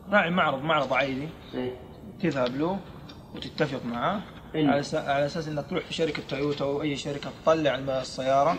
[0.09, 1.71] راعي معرض معرض عادي إيه.
[2.21, 2.79] تذهب له
[3.35, 4.21] وتتفق معاه
[4.55, 4.69] إن.
[4.69, 8.57] على, أس- على أساس إنك تروح في شركة تويوتا أو أي شركة تطلع السيارة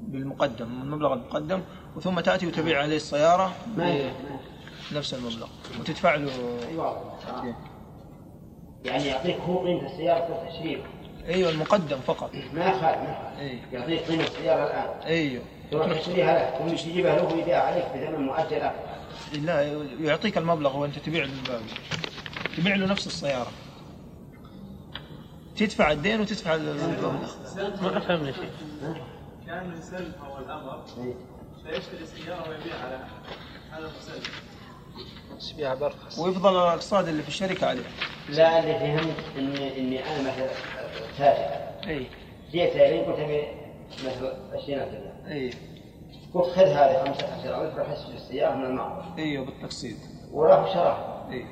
[0.00, 1.62] بالمقدم من المبلغ المقدم.
[1.96, 3.52] وثم تأتي وتبيع عليه ينفع.
[4.90, 5.46] بنفس المبلغ.
[5.80, 6.30] وتدفع له
[6.68, 7.14] أيوة.
[8.84, 10.80] يعني يعطيك هو قيمة السيارة تشريف
[11.26, 12.30] أيوه المقدم فقط.
[12.34, 13.60] ما يخالف ما يخالف أيوه.
[13.72, 15.06] يعطيك قيمة السيارة الآن.
[15.06, 15.42] أيوه.
[15.70, 18.70] تروح تشتريها له ثم تجيبها له ويبيع عليك بثمن مؤجل
[19.42, 19.62] لا
[20.00, 21.60] يعطيك المبلغ وأنت تبيع له
[22.56, 23.50] تبيع له نفس السيارة.
[25.56, 27.12] تدفع الدين وتدفع المبلغ
[27.82, 28.50] ما فهمنا شيء.
[29.46, 30.84] كان يسلم اول الأمر.
[30.98, 31.14] إيه.
[31.64, 33.04] فيشتري سياره ويبيعها له
[33.78, 34.22] هذا مسلم
[35.52, 37.82] تبيعها برخص ويفضل الاقساط اللي في الشركة عليه.
[38.28, 40.48] لا اللي فهمت إني إني أنا مثلا
[41.18, 42.06] تاجر أي.
[42.50, 43.42] جيت إلي قلت أبي
[44.06, 45.50] مثلا 20000 ريال أي.
[46.34, 49.18] قلت خذ هذه 15000 روح اشتري السيارة من المعرض.
[49.18, 49.96] أيوه بالتقسيط
[50.32, 51.46] وراح وشراها أي.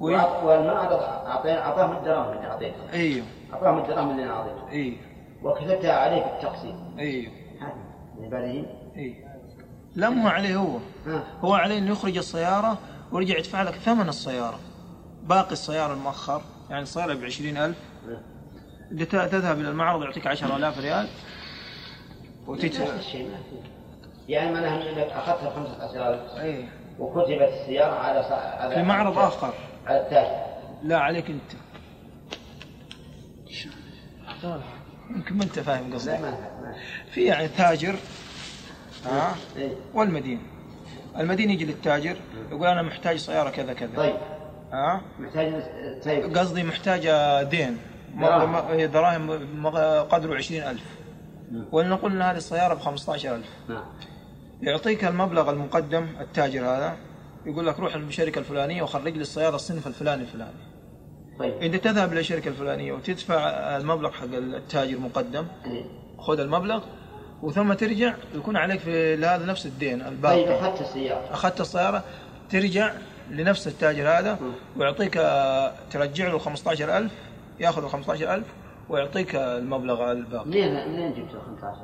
[0.00, 0.92] والمعرض
[1.26, 4.96] أعطينا أعطاهم الدراهم اللي أعطيتها أيوه أعطاهم الدراهم اللي أنا أعطيتها أي.
[5.42, 7.32] وكتبتها عليه بالتقسيط أيوه
[8.32, 8.64] أي.
[9.96, 10.78] لا مو عليه هو.
[11.40, 12.78] هو عليه انه يخرج السيارة
[13.12, 14.58] ويرجع يدفع لك ثمن السيارة.
[15.22, 17.76] باقي السيارة المؤخر يعني السياره ب 20000
[18.92, 21.10] انت ت- تذهب إلى المعرض يعطيك 10000 ريال نفس
[22.46, 22.84] وتدفع
[24.28, 29.54] يعني معناها انك أخذتها 15000 اي وكتبت السيارة على على في معرض آخر.
[29.86, 30.46] على التاجر
[30.82, 31.52] لا عليك أنت.
[35.10, 36.10] يمكن ما أنت فاهم قصدي.
[37.10, 37.96] في يعني تاجر
[39.06, 39.70] ها؟ إيه.
[39.94, 40.42] والمدين
[41.18, 42.16] المدين يجي للتاجر
[42.50, 43.96] يقول أنا محتاج سيارة كذا كذا.
[43.96, 44.14] طيب.
[44.72, 45.52] ها؟ محتاج
[46.04, 46.38] طيب.
[46.38, 47.78] قصدي محتاجة دين.
[48.92, 49.30] دراهم.
[50.10, 50.84] قدره عشرين ألف.
[51.52, 51.64] نعم.
[51.72, 53.48] ولنقل أن هذه السيارة بخمسة عشر ألف.
[53.68, 53.84] نعم.
[54.62, 56.96] يعطيك المبلغ المقدم التاجر هذا
[57.46, 60.70] يقول لك روح للشركة الفلانية وخرج لي السيارة الصنف الفلاني الفلاني.
[61.38, 61.62] طيب.
[61.62, 63.36] أنت تذهب للشركة الفلانية وتدفع
[63.76, 65.46] المبلغ حق التاجر مقدم.
[65.66, 65.84] إيه.
[66.18, 66.84] خذ المبلغ.
[67.42, 71.32] وثم ترجع يكون عليك في هذا نفس الدين طيب الباقي أخذت السيارة.
[71.32, 72.04] أخذت السيارة
[72.50, 72.92] ترجع
[73.30, 74.38] لنفس التاجر هذا.
[74.76, 75.14] ويعطيك
[75.90, 77.12] ترجع له 15000
[77.60, 78.44] ياخذ ال 15000
[78.88, 80.48] ويعطيك المبلغ الباقي.
[80.48, 81.76] منين منين جبت ال 15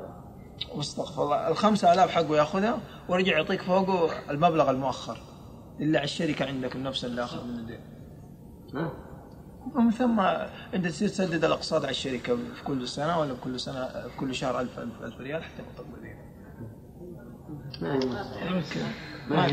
[0.75, 1.47] واستغفر الله.
[1.47, 2.79] ال 5000 حقه ياخذها
[3.09, 5.17] ويرجع يعطيك فوقه المبلغ المؤخر
[5.79, 7.79] اللي على الشركة عندك نفس اللي أخذ من الدين.
[8.75, 8.91] ها؟
[9.75, 10.19] ومن ثم
[10.73, 14.59] انت تصير تسدد الأقساط على الشركة في كل سنة ولا كل سنة في كل شهر
[14.59, 15.97] 1000 1000 1000 ريال حتى مصلحة.
[18.45, 18.79] يمكن
[19.29, 19.45] ما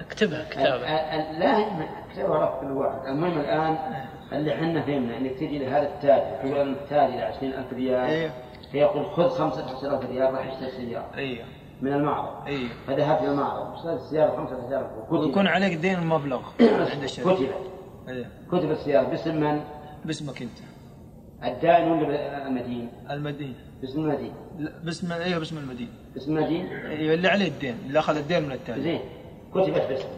[0.00, 0.42] اكتبها
[0.76, 3.06] ال- لا كتابها رف كل واحد.
[3.06, 3.78] المهم الآن
[4.32, 8.00] اللي إحنا فهمنا إنك تجي لهذا التاجر تقول أنا إلى 20000 ريال.
[8.10, 8.32] إيه.
[8.72, 11.10] فيقول خذ 15000 ريال راح اشتري سيارة.
[11.16, 11.44] إيه.
[11.82, 12.46] من المعرض.
[12.46, 12.68] إيه.
[12.86, 16.40] فذهبت إلى المعرض اشتريت السيارة 15000 ويكون عليك دين المبلغ
[16.92, 17.48] عند الشركة.
[18.08, 18.30] إيه.
[18.48, 19.60] كتب السياره باسم من؟
[20.04, 20.58] باسمك أنت.
[21.44, 23.54] الدائن ولا المدين؟ المدين.
[23.80, 24.32] باسم المدين.
[24.58, 25.88] لا باسم أيوه باسم المدين.
[26.14, 29.00] باسم المدين؟ أيوه اللي عليه الدين اللي أخذ الدين من التاجر زين.
[29.54, 30.08] كتبت باسم.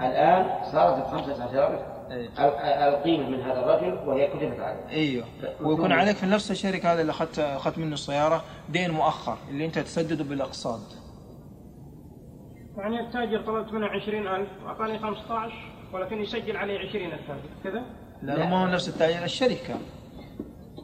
[0.00, 1.80] الآن صارت ب 15000
[2.10, 2.28] إيه.
[2.28, 4.88] أل- ألقيمة من هذا الرجل وهي كتبت عليه.
[4.88, 5.24] إيوه.
[5.62, 9.78] ويكون عليك في نفس الشركة هذه اللي أخذت أخذت منه السيارة دين مؤخر اللي أنت
[9.78, 10.80] تسدده بالأقساط.
[12.76, 17.82] يعني التاجر طلبت منه 20000 واعطاني 15 ولكن يسجل عليه 20 التاجر كذا؟
[18.22, 19.80] لا ما هو نفس التاجر الشركة.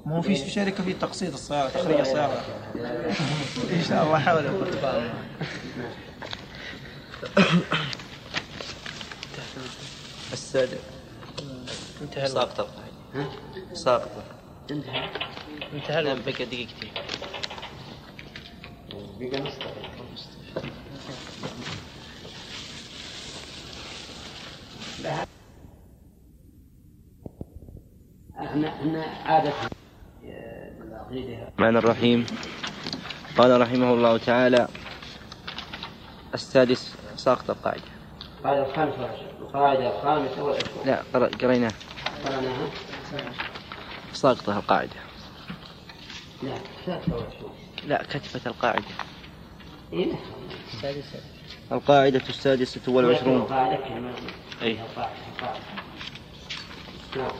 [0.06, 2.32] ما هو في شركة في تقسيط السيارة تخريج السيارة
[3.76, 4.44] إن شاء الله حول
[10.32, 10.78] السادس
[12.02, 12.68] انتهى ساقطة.
[13.72, 14.24] ساقطة.
[14.70, 15.08] انتهى.
[15.74, 16.18] انتهى الوقت.
[16.18, 16.90] بقى دقيقتين
[19.20, 19.54] بقى نص
[28.40, 29.52] إحنا إحنا عادة
[31.58, 32.26] الرحمن الرحيم.
[33.38, 34.68] قال رحمه الله تعالى
[36.34, 37.82] السادس ساقط القاعدة.
[38.38, 40.86] القاعدة الخامسة والعشرون القاعدة الخامسة والعشرون.
[40.86, 41.72] لا قر- قريناه.
[42.24, 42.70] قرأناها؟
[44.12, 44.90] ساقطة القاعدة.
[46.42, 47.50] لا السادسة والعشرون.
[47.86, 48.84] لا كتبت القاعدة.
[49.92, 50.12] إيه؟
[50.74, 51.20] السادسة
[51.72, 53.46] القاعدة السادسة والعشرون.
[54.62, 54.78] أي
[57.16, 57.30] نعم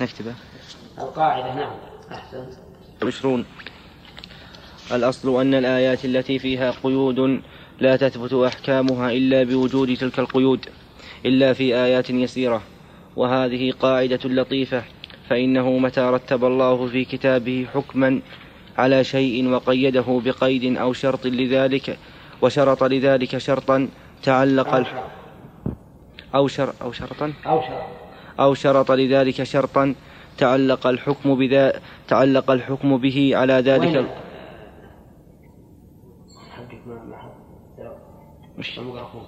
[0.00, 0.34] نكتبه.
[0.98, 1.72] القاعدة نعم.
[2.12, 2.52] أحسنت.
[3.02, 3.44] عشرون.
[4.92, 7.42] الأصل أن الآيات التي فيها قيود
[7.80, 10.66] لا تثبت أحكامها إلا بوجود تلك القيود
[11.26, 12.62] إلا في آيات يسيرة.
[13.16, 14.82] وهذه قاعدة لطيفة
[15.28, 18.20] فإنه متى رتب الله في كتابه حكما
[18.78, 21.98] على شيء وقيده بقيد أو شرط لذلك
[22.42, 23.88] وشرط لذلك شرطا
[24.22, 25.04] تعلق الح...
[26.34, 27.86] أو شر أو شرطا؟ أو شرع
[28.40, 29.94] أو شرط لذلك شرطا
[30.38, 34.06] تعلق الحكم بذا تعلق الحكم به على ذلك
[38.58, 39.26] مش مقرأ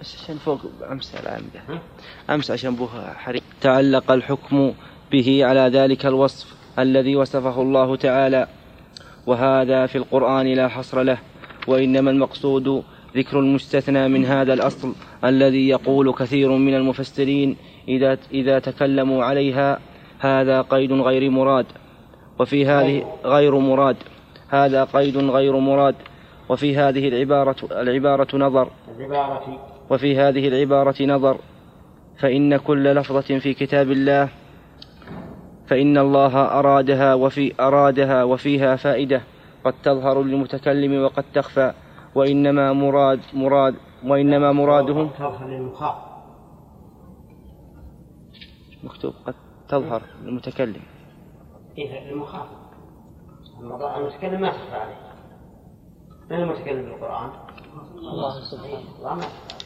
[0.00, 0.60] بس عشان فوق
[1.68, 1.78] ها؟
[2.30, 4.72] أمس عشان بوها حريق تعلق الحكم
[5.12, 8.48] به على ذلك الوصف الذي وصفه الله تعالى.
[9.26, 11.18] وهذا في القرآن لا حصر له.
[11.66, 12.84] وإنما المقصود
[13.16, 14.94] ذكر المستثنى من هذا الأصل
[15.24, 17.56] الذي يقول كثير من المفسرين
[17.88, 19.78] إذا إذا تكلموا عليها
[20.18, 21.66] هذا قيد غير مراد
[22.38, 23.96] وفي هذه غير مراد
[24.48, 25.94] هذا قيد غير مراد
[26.48, 28.68] وفي هذه العبارة العبارة نظر
[29.90, 31.38] وفي هذه العبارة نظر
[32.18, 34.28] فإن كل لفظة في كتاب الله
[35.66, 39.22] فإن الله أرادها وفي أرادها وفيها فائدة
[39.64, 41.72] قد تظهر للمتكلم وقد تخفى.
[42.14, 46.14] وإنما مراد مراد وإنما مراده تظهر للمخاطب
[48.84, 49.34] مكتوب قد
[49.68, 50.82] تظهر للمتكلم
[51.78, 52.56] إيه للمخاطب
[53.60, 54.96] الموضوع- المتكلم ما تخفى عليه.
[56.30, 57.30] من المتكلم بالقرآن؟
[57.98, 58.78] الله سبحانه.
[58.98, 59.64] الله ما تخفى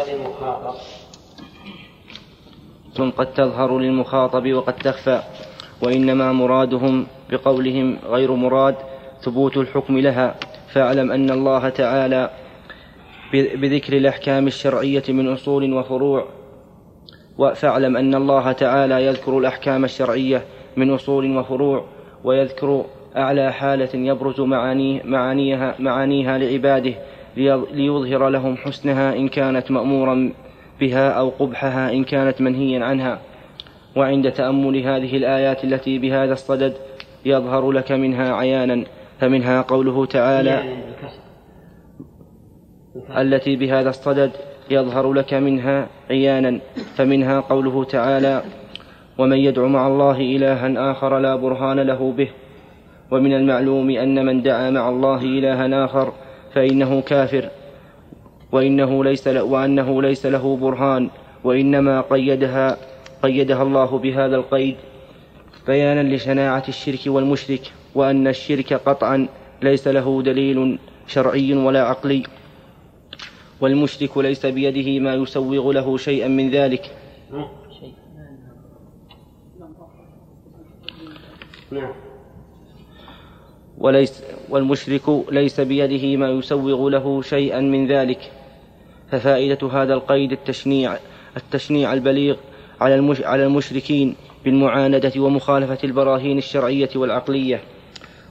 [0.00, 0.16] عليه.
[0.16, 0.74] للمخاطب.
[3.18, 5.22] قد تظهر للمخاطب وقد تخفى.
[5.82, 8.76] وإنما مرادهم بقولهم غير مراد
[9.22, 10.34] ثبوت الحكم لها.
[10.72, 12.30] فاعلم أن الله تعالى
[13.32, 16.24] بذكر الأحكام الشرعية من أصول وفروع
[17.54, 20.42] فاعلم أن الله تعالى يذكر الأحكام الشرعية
[20.76, 21.84] من أصول وفروع
[22.24, 22.84] ويذكر
[23.16, 26.94] أعلى حالة يبرز معانيه معانيها, معانيها لعباده
[27.36, 30.32] ليظ- ليظهر لهم حسنها إن كانت مأمورا
[30.80, 33.18] بها أو قبحها إن كانت منهيا عنها.
[33.96, 36.74] وعند تأمل هذه الآيات التي بهذا الصدد
[37.24, 38.84] يظهر لك منها عيانا.
[39.20, 40.62] فمنها قوله تعالى
[43.16, 44.30] التي بهذا الصدد
[44.70, 46.60] يظهر لك منها عيانا
[46.96, 48.42] فمنها قوله تعالى
[49.18, 52.28] ومن يدع مع الله إلها آخر لا برهان له به
[53.10, 56.12] ومن المعلوم أن من دعا مع الله إلها آخر
[56.54, 57.48] فإنه كافر
[58.52, 61.10] وإنه ليس له وأنه ليس له برهان
[61.44, 62.76] وإنما قيدها
[63.22, 64.76] قيدها الله بهذا القيد
[65.66, 67.72] بيانا لشناعة الشرك والمشرك.
[67.94, 69.28] وأن الشرك قطعا
[69.62, 72.22] ليس له دليل شرعي ولا عقلي.
[73.60, 76.90] والمشرك ليس بيده ما يسوغ له شيئا من ذلك.
[83.78, 88.32] وليس والمشرك ليس بيده ما يسوغ له شيئا من ذلك.
[89.10, 90.96] ففائدة هذا القيد التشنيع
[91.36, 92.36] التشنيع البليغ
[92.80, 97.60] على المشركين بالمعاندة ومخالفة البراهين الشرعية والعقلية.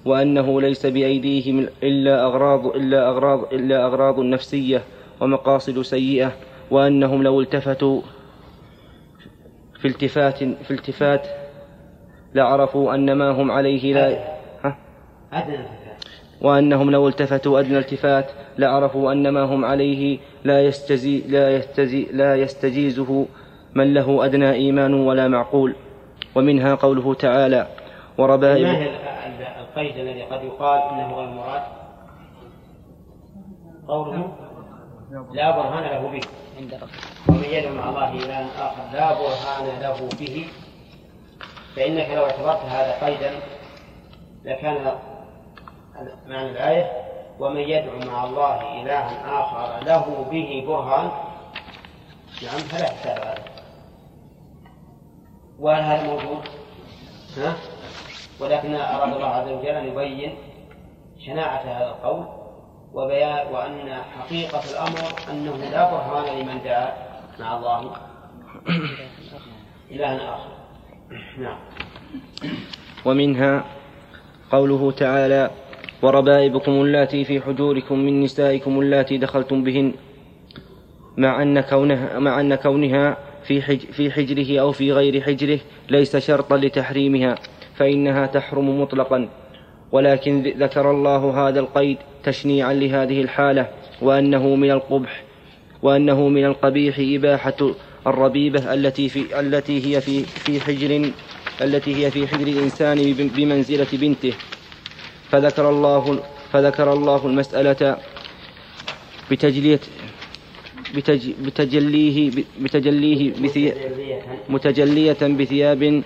[0.05, 4.81] وأنه ليس بأيديهم إلا أغراض إلا أغراض إلا أغراض نفسية
[5.21, 6.31] ومقاصد سيئة
[6.71, 8.01] وأنهم لو التفتوا
[9.81, 11.27] في التفات في التفات
[12.35, 14.17] لعرفوا أن ما هم عليه لا
[14.63, 14.77] ها؟
[16.41, 22.35] وأنهم لو التفتوا أدنى التفات لعرفوا أن ما هم عليه لا يستزي لا يستزي لا
[22.35, 23.25] يستجيزه
[23.75, 25.75] من له أدنى إيمان ولا معقول.
[26.35, 27.67] ومنها قوله تعالى
[28.17, 28.67] وربائب
[29.79, 31.61] القيد الذي قد يقال إنه غير مراد؟
[33.87, 34.35] قوله
[35.31, 36.21] لا برهان له به
[36.57, 36.79] عند
[37.29, 40.47] ومن يدعو مع الله الها آخر لا برهان له به
[41.75, 43.31] فإنك لو اعتبرت هذا قيدا
[44.43, 44.95] لكان
[46.27, 46.91] معنى الآية
[47.39, 51.11] ومن يدعو مع الله إلها آخر له به برهان
[52.43, 53.49] نعم فلا حساب عليه
[55.59, 56.47] وهل هذا موجود؟
[57.37, 57.55] ها؟
[58.41, 60.33] ولكن أراد الله عز وجل أن يبين
[61.25, 62.25] شناعة هذا القول
[62.93, 64.99] وبيان وأن حقيقة الأمر
[65.31, 66.93] أنه لا برهان لمن دعا
[67.39, 67.91] مع الله.
[69.91, 70.49] إلها آخر.
[71.37, 71.57] نعم.
[73.05, 73.65] ومنها
[74.51, 75.51] قوله تعالى
[76.01, 79.93] وربائبكم اللاتي في حجوركم من نسائكم اللاتي دخلتم بهن
[81.17, 85.59] مع أن كونها مع أن كونها في حج في حجره أو في غير حجره
[85.89, 87.35] ليس شرطا لتحريمها.
[87.79, 89.29] فإنها تحرم مطلقا.
[89.91, 93.67] ولكن ذكر الله هذا القيد تشنيعا لهذه الحالة
[94.01, 95.23] وأنه من القبح
[95.81, 97.71] وأنه من القبيح إباحة
[98.07, 101.11] الربيبة التي في التي هي في في حجر
[101.61, 104.33] التي هي في حجر الإنسان بمنزلة بنته.
[105.31, 106.19] فذكر الله
[106.51, 107.97] فذكر الله المسألة
[109.31, 109.79] بتجلية
[110.95, 113.77] بتج بتجليه بتجليه بثياب
[114.49, 116.03] متجلية بثياب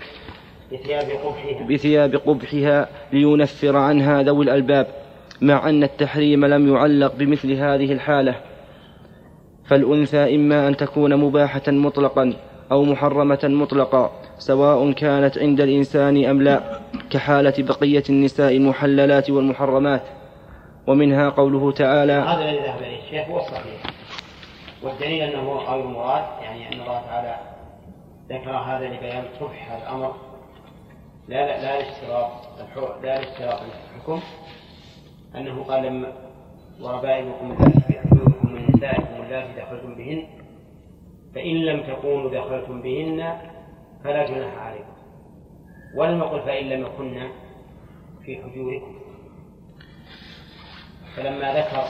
[0.73, 1.67] بثياب قبحها.
[1.67, 4.87] بثياب قبحها لينفر عنها ذوي الألباب
[5.41, 8.35] مع أن التحريم لم يعلق بمثل هذه الحالة.
[9.65, 12.33] فالأنثى إما أن تكون مباحة مطلقا
[12.71, 20.01] أو محرمة مطلقا سواء كانت عند الإنسان أم لا كحالة بقية النساء المحللات والمحرمات.
[20.87, 23.83] ومنها قوله تعالى هذا الذي ذهب إليه الشيخ هو الصحيح.
[24.83, 27.35] والدليل أنه غير مراد يعني أن الله تعالى
[28.29, 30.32] ذكر هذا لبيان قبح هذا الأمر
[31.27, 32.31] لا لا لا لاشتراط
[33.03, 34.19] لا لاشتراط الحكم.
[35.35, 36.13] أنه قال لما
[36.81, 37.57] وربائبكم
[38.11, 40.27] حدودكم من نسائكم اللاتي دخلتم بهن
[41.35, 43.41] فإن لم تكونوا دخلتم بهن
[44.03, 44.93] فلا جناح عليكم.
[45.95, 47.29] ولم يقل فإن لم يكن
[48.25, 48.95] في حجوركم.
[51.15, 51.83] فلما ذكر